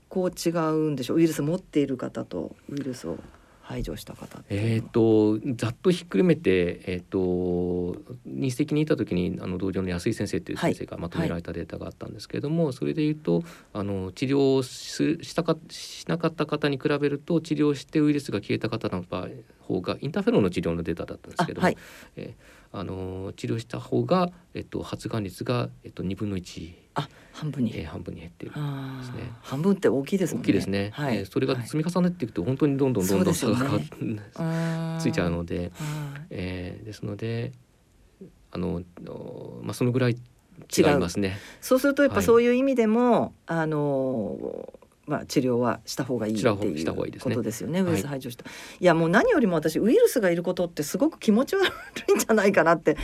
[0.10, 1.18] こう違うんでしょう。
[1.18, 3.18] ウイルス持っている方とウイルスを
[3.62, 19.28] 排除した方えー、とざっとひっくるめて、えー、と日赤にいた時にあの同僚の安井先生っていう先生がまとめられたデータがあったんですけれども、それでいうとあの治療をししたかしなかった方に比べると治療してウイルスが消えた方の場合
[19.60, 21.78] 方がインターフェロンの治療のデータだったんですけども、あはい。
[22.16, 28.56] えーあの治療した方が、えっと、発がん率が、えっと、2分の1、あ半分に、えー半分に減っている。
[28.56, 28.62] で
[29.06, 29.32] すね。
[29.42, 30.42] 半分って大きいですね。
[30.42, 31.64] 大きいですね、はい、えーそれがはい。
[31.64, 33.76] 積み重ねていくと本当にどんどんどんどん差がそうですかか
[34.36, 35.70] あーついちゃうので、はい。
[36.30, 37.52] えーですので
[38.52, 40.18] あの、おまあ、そのぐらい
[40.78, 41.38] 違いますね。
[41.62, 42.26] そうするとやっぱはい。
[42.26, 44.74] そういう意味でも、あの
[45.10, 46.56] まあ治療はした方がいいっていう
[47.20, 47.82] ことですよね。
[47.82, 48.46] はいウイルス排除した。
[48.46, 51.66] い、やもう何よりも私ウイルスがいることってすごく気持ち悪
[52.10, 52.98] いんじゃないかなって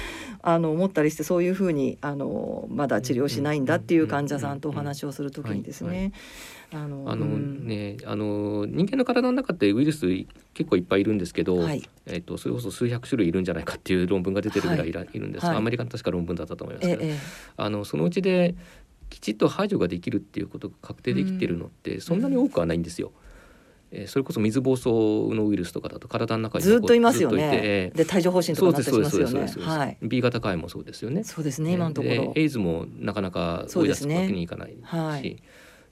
[0.43, 6.11] あの思ったりしてそういうふうにあのまだ治療しないんだっていう患者さんとお話をするときにですはいはね。
[6.71, 7.67] あのあのうん。
[7.67, 10.07] ね、あの人間の体の中ってウイルス
[10.53, 11.87] 結構いっぱいいるんですけど、はい。
[12.05, 15.43] えっとそれこそ数百種類いるんじゃないかっていう論文が出てるぐらいいるんです。
[15.43, 17.17] が、はいアメリカの確か論文だったと思いますけど、ええ。
[17.57, 18.55] あのそのうちで
[19.15, 23.13] きちっと排除ができるっていうことが確定できてるのってそんなに多くはないんですよ。
[23.91, 27.61] えーそれこそ水疱瘡のウイルスとかだと体の中にずっといますよね。
[27.63, 29.71] えで帯状疱疹ーとかなったりしますよね。
[29.71, 29.97] はい。
[30.01, 31.23] B 型肝炎もそうですよね。
[31.23, 32.41] そうですね今のところで。
[32.41, 35.41] エイズもなかなか追い出すわけにいかないしはい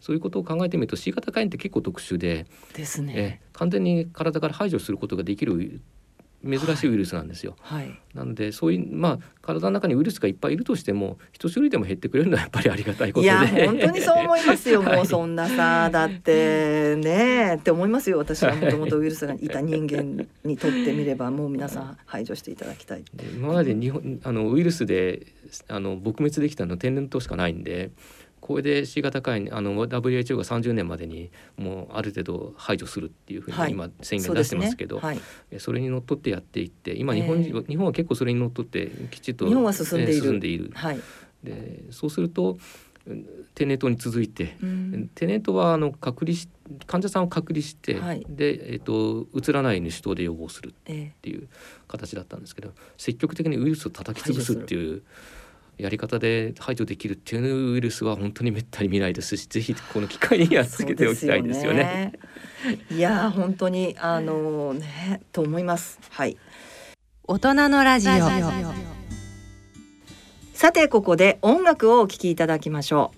[0.02, 2.46] そういうことを考えてみると C 型肝炎って結構特殊で、
[2.76, 3.14] ですね。
[3.16, 5.80] えー完全に体から排除することができる
[6.44, 7.56] 珍しいウイルスなんですよ。
[7.62, 8.00] はい。
[8.14, 13.26] なのでそういうまあ体の中にウイルスがいっぱいいるとしても一種類でも減ってくれるのはやっぱりありがたいことで。
[13.26, 25.26] いや本当にそう思いますよ、は いもうそんなさだってねって思いますよ私はもともとウイルスがいた人間にとってみればもう皆さん排除していただきたいで今まで日本あのウイルスで
[25.68, 27.92] あの撲滅できたのは天然痘しかないんで
[28.44, 33.68] これで C 型肝炎あの WHO が30年までにもうある程度排除するっていうふうはい。
[33.70, 35.28] に今宣言出してますけど、そうですね。
[35.52, 40.18] えそれにのっとってやっていって今ええ日本人、日本は結構それにのっとってきちっと日本は進んでいる。
[40.18, 40.72] え進んでいる。
[40.74, 41.04] はい、はい
[41.42, 42.58] でそうすると
[43.08, 43.26] うん
[43.56, 45.10] 天然痘に続いてうん。
[45.16, 46.50] 天然痘はあの隔離し
[46.86, 48.26] 患者さんを隔離して、はい。
[48.28, 51.48] で、えっとうつらないように手刀で予防するっえていう
[51.88, 55.04] 形だったんですけど積極的にウイルスを叩き潰すっていう
[55.78, 61.80] やり方で排除できるっていうウイルスは本当にめったに見ないですしぜひこの機会にやっつけておきたいですよね。
[61.80, 62.14] よね。
[62.92, 66.00] いやー本当にあのねと思います。
[66.10, 66.38] はい。
[67.26, 68.14] 大人のラジオ。
[70.54, 73.12] さてここで音楽をお聴きいただきましょ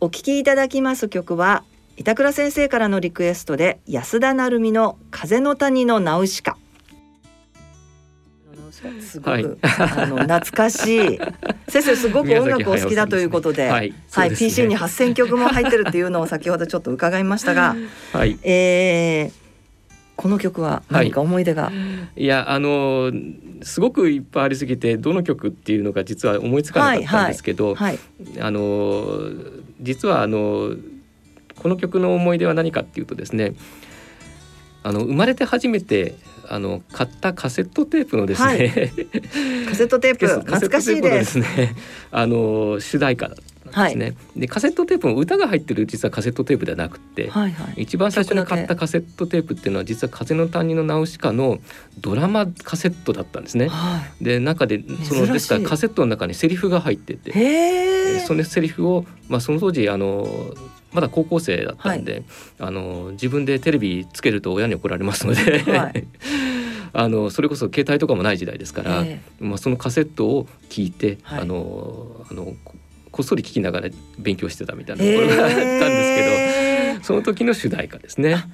[0.00, 0.06] う。
[0.06, 1.64] お聴きいただきます曲は
[1.96, 6.56] 板倉先生からのリクエストで安田成美の風の谷のナウシカ
[9.00, 9.44] すごく、はい。
[9.44, 11.20] あの懐かしい。
[11.68, 17.76] 先生すごく音楽お好きだということではいはい、PC に8000曲も入ってるっていうのを先ほどちょっと伺いましたが、
[18.12, 19.32] はい、えー、
[20.16, 21.70] この曲は何か思い出が、
[22.16, 22.26] い。
[22.26, 23.12] やあの
[23.62, 27.98] すごくいっぱいありすぎてどの曲っていうのが実は思いつかなかったんですけど、はい、
[28.40, 29.20] あの
[29.80, 30.72] 実はあの
[31.56, 33.54] この曲の思い出は何かっていうとですね
[34.82, 36.14] あの生まれて初めて
[36.50, 38.68] あの買ったカセットテープのですね、はい
[39.68, 41.32] カセットテープ 懐かしいです。
[41.32, 41.74] すね
[42.10, 47.82] あの主題歌ですね、でカセットテープも歌が入ってる実はカセットテープではなくて、はいはい。
[47.82, 51.60] 一番最初に買ったカセットテープっていうのは実は「風の谷のナウシカ」の
[52.00, 53.68] ドラマカセットだったんですね。
[53.68, 60.26] はで中でそのですからカセットの中にセリフが入っててそのセリフを、まあ、その当時あの
[60.92, 62.22] まだ高校生だったんで、
[62.58, 66.06] あの自分でテレビつけると親に怒られますので、はい。
[66.94, 71.40] あのそれこそ携帯とかもない時代ですから、えまあ、そのカセットを聞いて、はい。
[71.42, 72.74] あのあのこ
[73.10, 75.88] こっそり聞きながら勉強してたみたいなえところがあったんですけど、
[76.96, 78.44] へその時の主題歌ですね。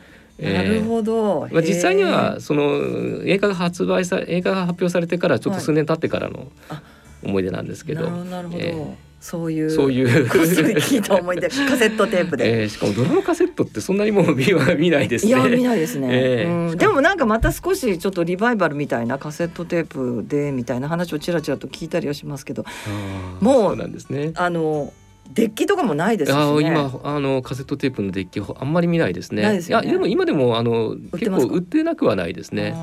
[0.41, 1.49] ーなるほど。
[1.53, 6.83] まあ、実際にへはーその映画が発売さ映画が発表されてからちょっと数年経ってからのあ。
[7.25, 12.65] 思い出なんですけど、なるほどなるほど、えーそういうそういうこっそり聞いた思い出 カセットテープで。
[12.65, 15.31] えーしかもドラマカセットってそんなにもう見は 見ないですね。
[15.31, 22.67] いや見ないですね、ええうん、でもなんかまた少しちょっとリバイバルみたいなカセットテープでみたいな話をちらちらと聞いたりはしますけど
[23.41, 24.33] もうそうなんですね。
[24.35, 24.93] あの
[25.33, 29.43] デッキとかもないですしねあー今あのカセットテープのデッキあんまり見ないですね。
[29.43, 32.75] ないですよねいやでも今でもあの結構売ってなくはないですね。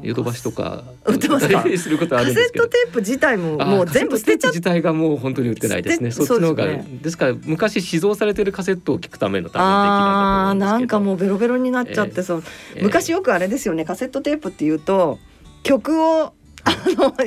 [0.00, 1.64] あーヨドバシとか売ってますか？
[1.78, 2.64] することはあカるんですけど。
[2.64, 2.70] セット。
[2.70, 6.10] テープ自体もあーもう全部捨てちゃ自体がもう本当に売ってないですね。
[6.10, 10.66] そっちの方がですすから昔試蔵されてるカセットを聞くための多分あなんだと思うんですけど。
[10.66, 12.42] ーなんかもうベロベロになっちゃって、ええそう。
[12.74, 15.18] えー昔よくあれですよねカセットテープっていうと
[15.62, 16.32] 曲を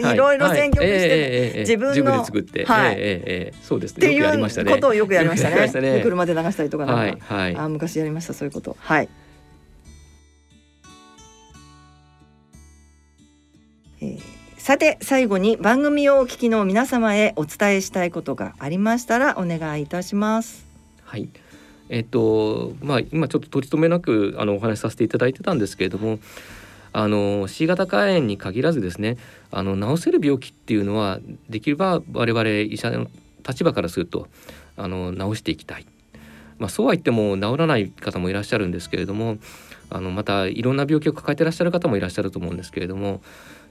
[0.02, 0.18] のい。
[0.18, 2.96] ろいろ選曲して、自分の自分で作って、はい。
[2.98, 3.92] えそうです。
[3.98, 4.08] ね。
[4.08, 5.68] っていうことをよくやりましたね。
[5.70, 7.56] した車で流したりとかなんか、はいはい。
[7.56, 8.76] あ昔やりましたそういうこと。
[8.80, 9.08] はい、
[14.02, 20.66] えーさて最後に番組をお聞きの皆様へお伝えしたいことがありましたらお願いいたします
[21.06, 21.30] はい。
[21.88, 26.20] えっとまあ今ちょっと取り留めなくあのお話しさせていただいてたんですけれども、
[26.92, 29.18] あの C 型肝炎に限らずですね、
[29.50, 31.20] あの治せる病気っていうのは
[31.50, 33.08] できれば我々医者の
[33.48, 34.28] 立場からすると
[34.76, 35.86] あの治していきたい。
[36.60, 39.38] まあそうは言っても治らない方もいらっしゃるんですけれども、
[39.90, 43.22] あのまたいろんな病気を抱えてらっしゃる方もいらっしゃると思うんですけれども、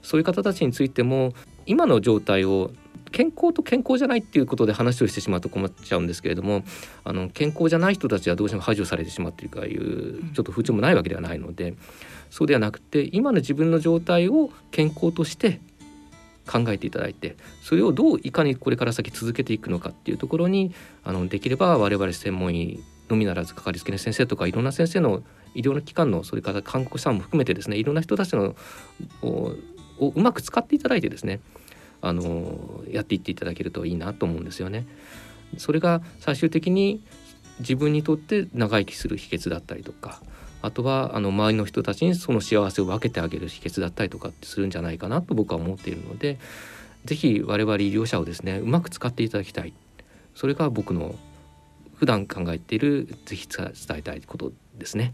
[0.01, 1.33] そういう方たちについても
[1.65, 2.71] 今の状態を
[3.11, 6.63] 健康と健康じゃないっていうことで話をしてしまうと困っちゃうんですけれども
[7.03, 11.75] あの健康じゃない人たちはどうしても排除されてしまっているかいうちょっと風潮もないわけではないので
[12.29, 15.59] そうではなくて今の自分の状態を健康として
[16.47, 20.73] 考えていただいてそれをどういかにこれから先続けていくのかっていうところに
[21.03, 25.23] あのできれば我々専門医のみならずかかりつけの先生とかいろんな先生の
[25.55, 28.55] 医療の機関のそれから看護師さんも含めてですねいろんな人たちの
[29.99, 31.39] ををうまく使っていただいてですね
[32.01, 34.85] あのやっていっていただけるといいなと思うんですよね。
[35.57, 37.01] それが最終的に
[37.59, 40.21] 自分にとって長生きする秘訣だったりとか
[40.61, 46.37] あとはあの周りの人たちにその幸せを分けてあげる秘訣だったりとかってするんじゃないかなと僕は思っているので
[47.05, 49.73] 是非我々医療者をですねうまく使っていただきたい
[50.35, 51.15] それが僕の
[51.95, 55.13] 普段考えているぜひ伝えたいことですね。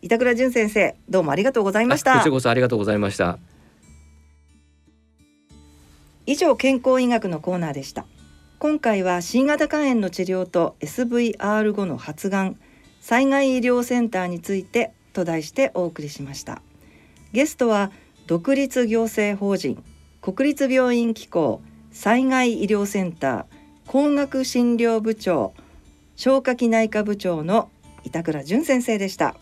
[0.00, 3.38] 板倉淳先生どうもありがとうございましたあこちらこそありがとうございました。
[6.24, 8.06] 以上健康医学のコーナーでした。
[8.60, 12.56] 今回は新型肝炎の治療と SVR 後の発がん
[13.00, 16.62] 災害医療センターについてと題してお送りしました。
[17.32, 17.90] ゲストは
[18.28, 19.82] 独立行政法人
[20.20, 21.60] 国立病院機構
[21.90, 23.44] 災害医療センター
[23.88, 25.54] 工学診療部長
[26.14, 27.68] 消化器内科部長の
[28.04, 29.34] 板倉淳先生でした。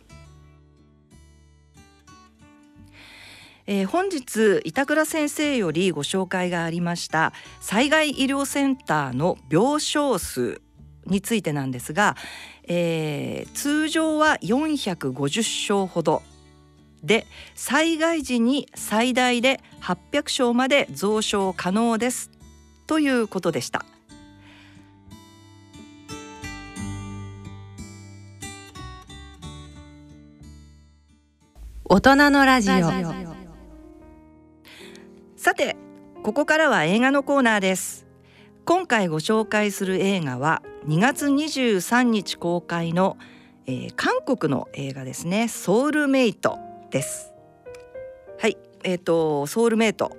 [3.73, 10.61] えー本日板倉先生よりご紹介がありました災害医療センターの病床数
[11.07, 12.16] についてなんですが、
[12.64, 16.23] えー通常は450床ほど
[17.05, 22.33] で災害時に最大で800床まで増床可能です
[22.89, 23.85] ということでした。
[31.85, 33.30] 大人のラジオ
[35.41, 35.74] さて
[36.22, 38.07] ここからは映画のコーナーです。
[38.66, 43.16] 今回ご紹介する映画は2月23日公開の、
[43.64, 45.49] えー韓国の映画ですね。
[45.49, 46.59] ソウルメイト
[46.91, 47.32] です。
[48.38, 50.14] はいえっ、とソウルメイト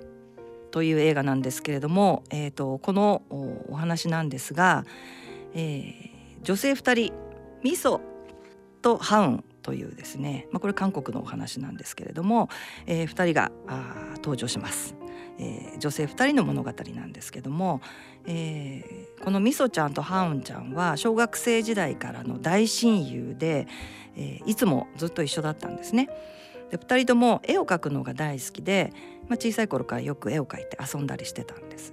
[0.72, 3.22] という映画なんですけれどもえっ、とこの
[3.68, 4.84] お話なんですが、
[5.54, 7.12] えー女性2人
[7.62, 8.00] ミソ
[8.82, 12.48] とハウンというですね、まあ、これ韓国のお話なんですけれども、
[12.86, 14.96] え2人があ登場します。
[15.42, 17.80] えー女性2人の物語なんですけども、
[18.26, 23.66] えーこのみそちゃんとハウンちゃんは小学生時代からの大親友で、
[24.16, 26.08] えーいつもずっと一緒だったんですね。
[26.70, 28.92] で2人とも絵を描くのが大好きで、
[29.28, 31.92] まあ、小さい頃からよく絵を描いて遊んだりしてたんです。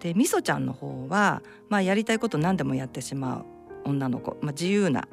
[0.00, 3.44] でみそちゃんの方は、まあ、やりたいこと何でもやってしまう
[3.84, 5.08] 女の子、まあ、自由な、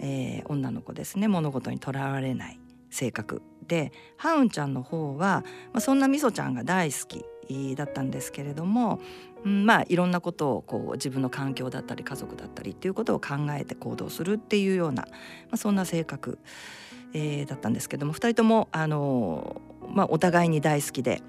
[0.00, 2.58] えー女の子ですね物事にとらわれない
[2.90, 7.24] 性格でハウンちゃんの方は、まあ、そんなみそちゃんが大好き
[7.76, 9.00] だったんですけれども、
[9.44, 15.10] うん、まあいろんなことをこう自分の環境だったり家族だったりっていうことを考えて行動するっていうような、ま
[15.52, 16.38] あ、そんな性格、
[17.14, 21.22] えーだったんですけども2人とも、あのーまあ、お互いに大好きで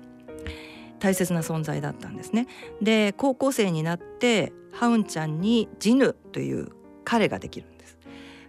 [0.99, 2.47] 大切な存在だったんですね。
[2.81, 6.69] で高校生になってハウンちゃんにジヌという
[7.03, 7.97] 彼ができるんです。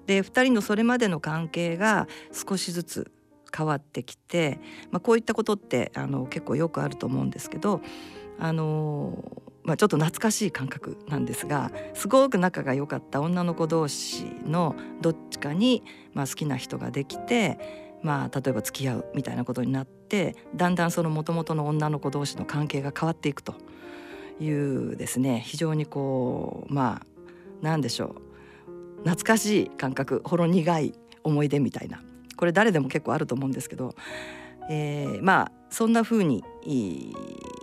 [0.06, 3.12] で2人のそれまでの関係が少しずつ
[3.54, 4.58] 変わってきて、
[4.90, 7.80] まあ、こういったことってあの結構よくあると思うんですけど
[8.38, 15.84] あのまあ、ちょっと懐かしい感覚なんですがすごく仲が良かった女の子同士のどっちかに、
[16.14, 23.54] まあ、好きな人ができて、まあ、例えば付き合うみたいなことになってだんだんその元々の女の子同士の関係が変わっていくと
[24.40, 28.32] いうですね非常にこうまあなんでしょう
[29.04, 32.02] 懐かしい感覚ほろ苦い思い出みたいな
[32.42, 33.94] これ誰でも結構あると思うんですけど、
[34.68, 36.42] えーまあそんな風に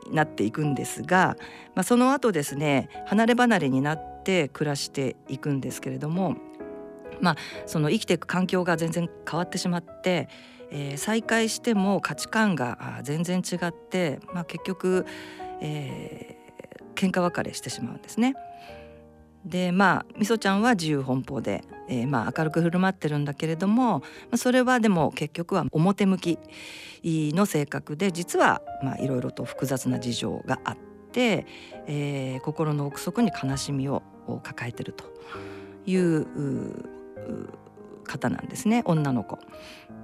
[0.10, 1.36] なっていくんですが、
[1.76, 6.38] まあ、その後ですね離れ離れになって暮らしていくんですけれども
[7.20, 10.30] まあその生きていく環境が全然変わってしまって、
[10.72, 15.06] えー、再会しても価値観が全然違って、まあ、結局、
[15.60, 18.34] えー、喧嘩別れしてしまうんですね。
[19.46, 24.04] でまあみそちゃんは自由奔放で、えー、まあ明るく振る舞ってるんだけれども、
[24.36, 26.40] それはでも結局は表向き
[27.04, 28.62] の性格で実は
[29.00, 30.78] いろいろと複雑な事情があっ
[31.12, 31.46] て、
[31.88, 34.04] えー、心の奥底に悲しみを
[34.44, 35.06] 抱えてると
[35.86, 36.28] いう
[38.04, 39.40] 方なんですね女の子。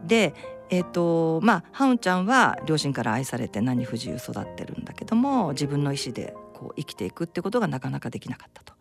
[0.06, 0.34] で
[0.72, 6.34] えーとまあ、ハウンちゃんは両親から愛されて何不自由育ってるんだけども自分の意思で
[6.66, 8.74] こう生きていくってことがなかなかできなかったと。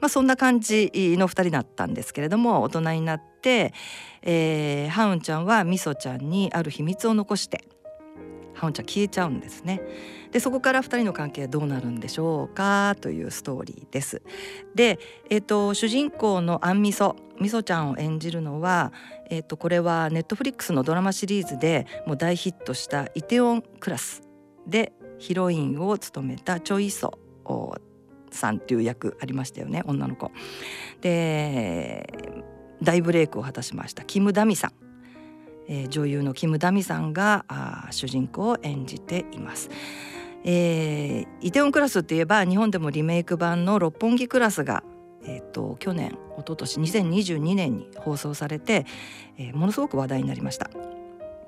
[0.00, 3.74] まあ、そんな感じの2人だったんですけれども大人になって、
[4.22, 7.64] えー、ハウンちゃんはみそちゃんにある秘密を残して
[8.54, 9.82] ハウンちゃん消えちゃうんですね。
[10.32, 14.22] でそこから2人の関係どうなるんでしょうかというストーリーです。
[14.74, 18.92] で、えーと、主人公のアンミソみそちゃんを演じるのは、
[19.28, 24.22] えーと、これはネットフリックスのドラマシリーズでもう大ヒットした「イテオンクラス」
[24.66, 27.12] でヒロインを務めたチョイソ
[28.30, 30.32] さんっていう役ありましたよね女の子。
[31.00, 32.12] で
[32.82, 34.72] 大ブレイクを果たしましたキム・ダミさん、
[35.68, 39.68] えー、女優のキム・ダミさんがあ主人公を演じています。
[40.42, 44.82] えー、イテウォンクラスって言えば日本でもリメイク版の「六本木クラスが」
[45.22, 48.86] えー、去年一昨年2022年に放送されて、
[49.36, 50.70] えー、ものすごく話題になりました。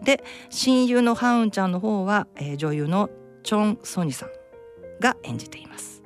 [0.04, 3.08] で親友のハウンちゃんの方は、えー、女優の
[3.42, 4.30] チョン・ソニさん
[5.00, 6.02] が演じています。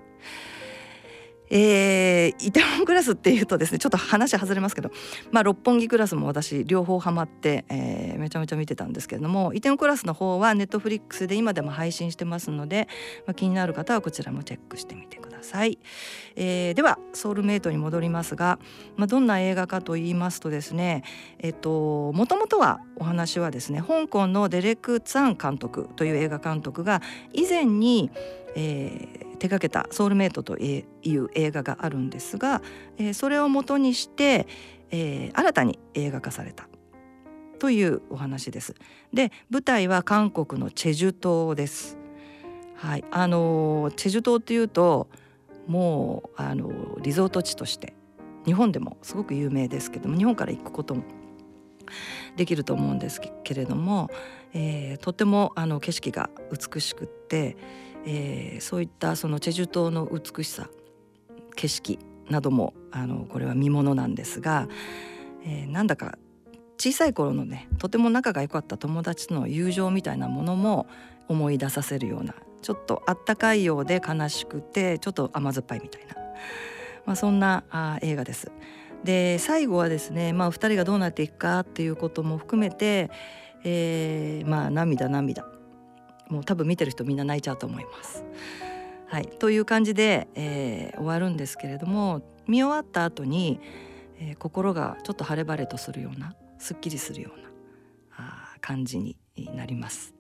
[1.48, 4.90] えー、イテウォンクラスっていうとですねちょっと話外れますけど、
[5.30, 12.88] まあ、六本木クラスも私両方ハマって、えー、めちゃめちゃ見てたんですけれどもイテウォンクラスの方はネットフリックスで今でも配信してますので、
[13.26, 15.78] まあ、気になる方はこちらもチェックしてみてください、
[16.36, 18.58] えー、ではソウルメイトに戻りますが、
[18.96, 21.02] まあ、どんな映画かと言いますとですね
[21.38, 28.10] えっともともとはお話はですね香港のデレク・ツァン監督という映画監督が以前に
[28.58, 32.62] えー、手掛けた「ソウルメイト」という映画があるんですが、
[32.96, 34.46] えー、それをもとにして、
[34.90, 36.66] えー、新たに映画化された
[37.58, 38.74] というお話です。
[39.12, 41.98] で舞台は韓国のチェジュ島です。
[42.74, 45.08] はい、あのチェジュ島っていうと
[45.66, 47.94] もうあのリゾート地として
[48.44, 51.02] 日本でもすごく有名ですけども日本から行くことも
[52.36, 54.10] できると思うんですけれども、
[54.52, 57.56] えー、とてもあの景色が美しくって、
[58.04, 60.68] えー、そういったそのチェジュ島の美しさ
[61.54, 61.98] 景色
[62.28, 64.68] などもあのこれは見ものなんですが、
[65.44, 66.18] えー、なんだか
[66.78, 70.86] 小さい頃のねとても仲が良かった友達との友情みたいなものも
[71.28, 76.14] 思い出させるようなちょっとあったかいようで悲しくてちょっと甘酸っぱいみたいな、
[77.04, 78.50] まあ、そんなあ映画です。
[79.04, 83.10] で最後はですね、まあ、2人がどうなっていくかっていうことも含めて、
[83.64, 85.46] えー、まあ涙涙
[86.28, 88.24] もう多分見てる人みんな泣いちゃうと思います。
[89.08, 93.60] はい、という感じで、えー、終わるんですけれども見終わった後に、
[94.18, 97.46] えー、心がちょっと晴れ晴れとするようなすっきりするような
[98.60, 99.16] 感じに
[99.54, 100.14] なります。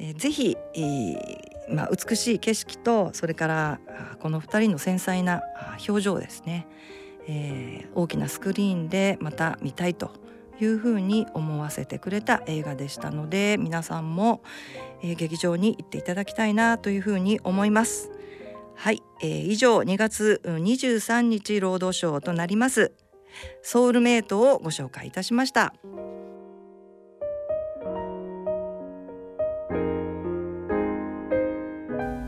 [0.00, 3.80] えー、ぜひ、えーまあ、美しい景色とそれから
[4.18, 5.42] この2人の繊細な
[5.86, 6.66] 表情ですね、
[7.28, 10.10] えー、大きなスクリーンでまた見たいと
[10.60, 14.42] いうふうに思わせてくれた映画でしたので皆さんも、
[15.02, 18.10] えー、劇場に行っていただきたいなというふうに思います。
[18.74, 22.92] はい、えー、以上2月23日労働省となります
[23.62, 25.74] ソウルメイトをご紹介いたしました。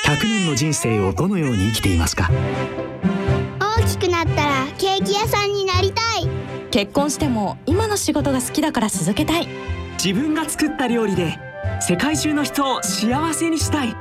[0.05, 2.29] 100年の人生をどのように生きていますか？
[3.59, 6.27] 大きくなったらケーキ屋さんになりたい。
[6.69, 9.47] 結婚しても今の仕事が好きだから続けたい。
[10.03, 11.39] 自分が作った料理で
[11.81, 13.95] 世界中の人を幸せにしたい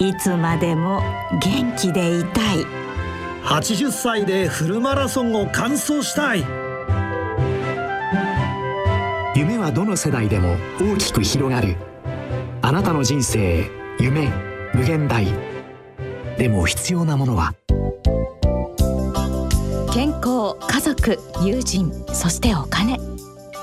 [0.00, 1.02] いつまでも
[1.40, 2.64] 元気でいたい。
[3.42, 6.44] 80歳でフルマラソンを完走したい。
[9.34, 11.76] 夢はどの世代でも大きく広がる。
[12.62, 13.68] あなたの人生
[13.98, 14.28] 夢
[14.72, 15.26] 無限大。
[16.36, 17.54] でも必要なものは。
[19.92, 23.00] 健康家族友人そしてお金。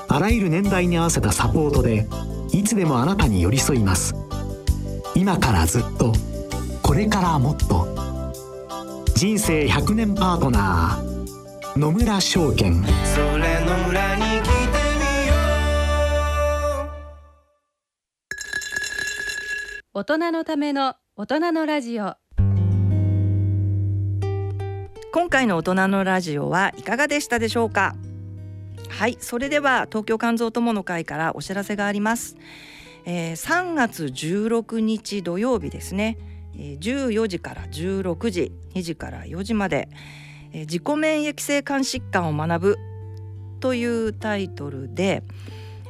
[0.08, 2.06] あらゆる年代に合わせたサポートで
[2.52, 4.14] いつでもあなたに寄り添います
[5.16, 6.12] 今からずっと
[6.82, 7.88] これからもっと。
[9.14, 12.84] 人生100年パートナー野村証券。
[12.84, 12.90] そ
[13.38, 14.50] れ野村に来て
[14.98, 15.34] みよ
[19.94, 20.00] う。
[20.00, 22.16] 大人のための大人のラジオ。
[25.12, 27.96] 今回の大人のラジオはいかがでしたでしょうか？
[28.90, 32.36] はいそれでは東京肝臓友の会からお知らせがあります、
[33.08, 36.18] えー、3月16日土曜日ですね。
[36.56, 39.88] 14時から16時2時から4時まで
[40.52, 42.76] 自己免疫性肝疾患を学ぶ
[43.60, 45.22] というタイトルで、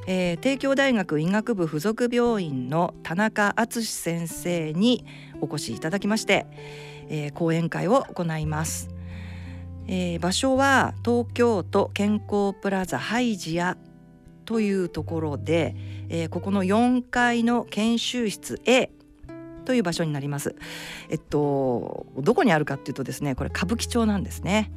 [0.08, 5.04] えー、帝京大学医学部附属病院の田中敦先生に
[5.40, 6.46] お越しいただきまして、
[7.08, 8.88] えー、講演会を行います、
[9.86, 13.76] えー、場所は東京都健康プラザハイジア
[14.44, 15.74] というところで、
[16.08, 18.90] えー、ここの4階の研修室 A
[19.64, 20.54] という場所になります。
[21.10, 24.70] えっとどこにあるかっていうとですねこれ歌舞伎町なんですね。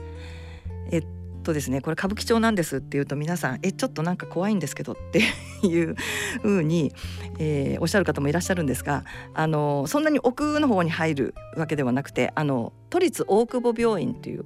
[0.92, 1.06] えっ
[1.44, 5.22] とですねこれ歌舞伎町なんですっていうと皆さんえちょっとなんか怖いんですけどって
[5.66, 5.96] いう
[6.42, 6.94] 風に、
[7.38, 14.46] えー、おっしゃる方もいらっしゃるんですがあのそんなに奥の方に入るわけではなくてあの都立大久保病院という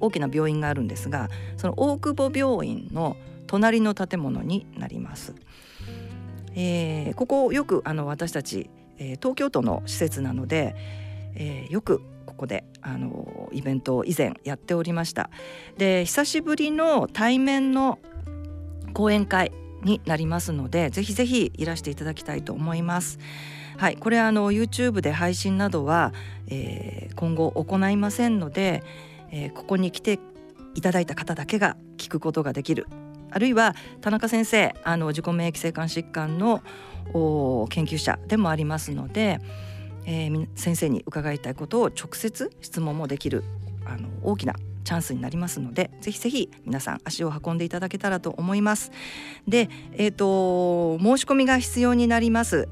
[0.00, 5.34] 大きな病院があるんですがその大久保病院の隣の建物になります。
[6.54, 8.70] えー、ここよくあの私たち
[9.00, 10.76] えー、東京都の施設なので、
[11.34, 15.30] えー、よくここであのイベントを以前やっておりました。
[15.78, 17.98] で久しぶりの対面の
[18.92, 23.18] 講演会になりますのでぜひぜひいらしていただきたいと思います。
[23.78, 26.12] はいこれあの YouTube で配信などは、
[26.48, 28.82] えー、今後行いませんので、
[29.30, 30.18] えー、ここに来て
[30.74, 32.86] いただいた方だけが聞くことができる
[33.30, 36.62] あるいは田中先生あの自己免疫性肝疾患の
[37.68, 39.40] 研究者でもありますので、
[40.06, 43.44] えー、先生に伺いたいことを直接質問もできる
[43.84, 44.54] あの大きな
[44.84, 48.90] チャンスになりますのでぜひぜひ皆さん足を運んでいただけたらと思います。
[49.46, 52.68] で、えーと、申し込みが必要になります。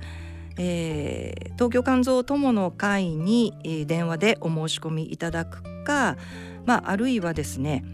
[0.61, 6.17] えー、東京肝臓友の会に、え、電話でお申し込みいただくか、
[6.67, 7.85] まあ、あるいはですね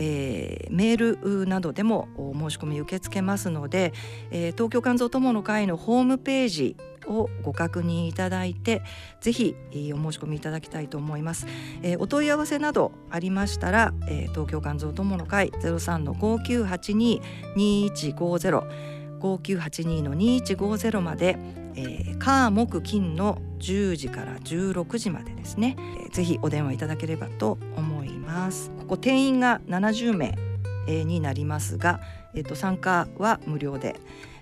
[0.00, 3.92] えー、メールなどでも申し込み受け付けますので、
[4.30, 6.76] えー、東京肝臓友の会のホームページ
[7.06, 8.82] をご確認いただいて
[9.20, 11.46] ぜひお申し込みいただきたいと思います、
[11.82, 21.38] えー、お問い合わせなどありましたら、えー、東京肝臓友の会03の5982-2150 5982の2150まで、
[21.74, 27.89] えー、火木金の10時から16時までですね、えー、ぜひお電話いただければと思います。
[28.30, 28.70] ます。
[28.78, 30.38] ここ定員が70名、
[30.86, 32.00] えー、になりますが、
[32.34, 33.96] えー、と参加は無料で、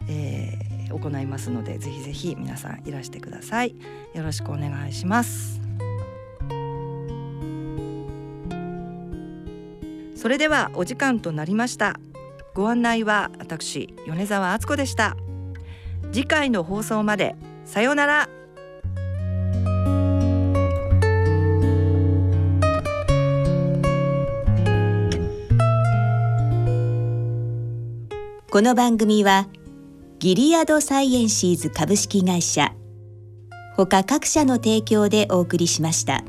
[0.09, 3.75] えー、行いますのでぜひぜひ皆さんいらしてください。
[4.15, 5.61] よろしくお願いします。
[10.15, 11.99] それではお時間となりました。
[12.55, 15.17] ご案内は私米澤敦子でした。
[16.13, 18.38] 次回の放送までさようなら。
[28.51, 29.47] この番組は
[30.21, 32.73] ギリアドサイエンシーズ株式会社
[33.77, 36.25] ほか各社の提供でお送りしました。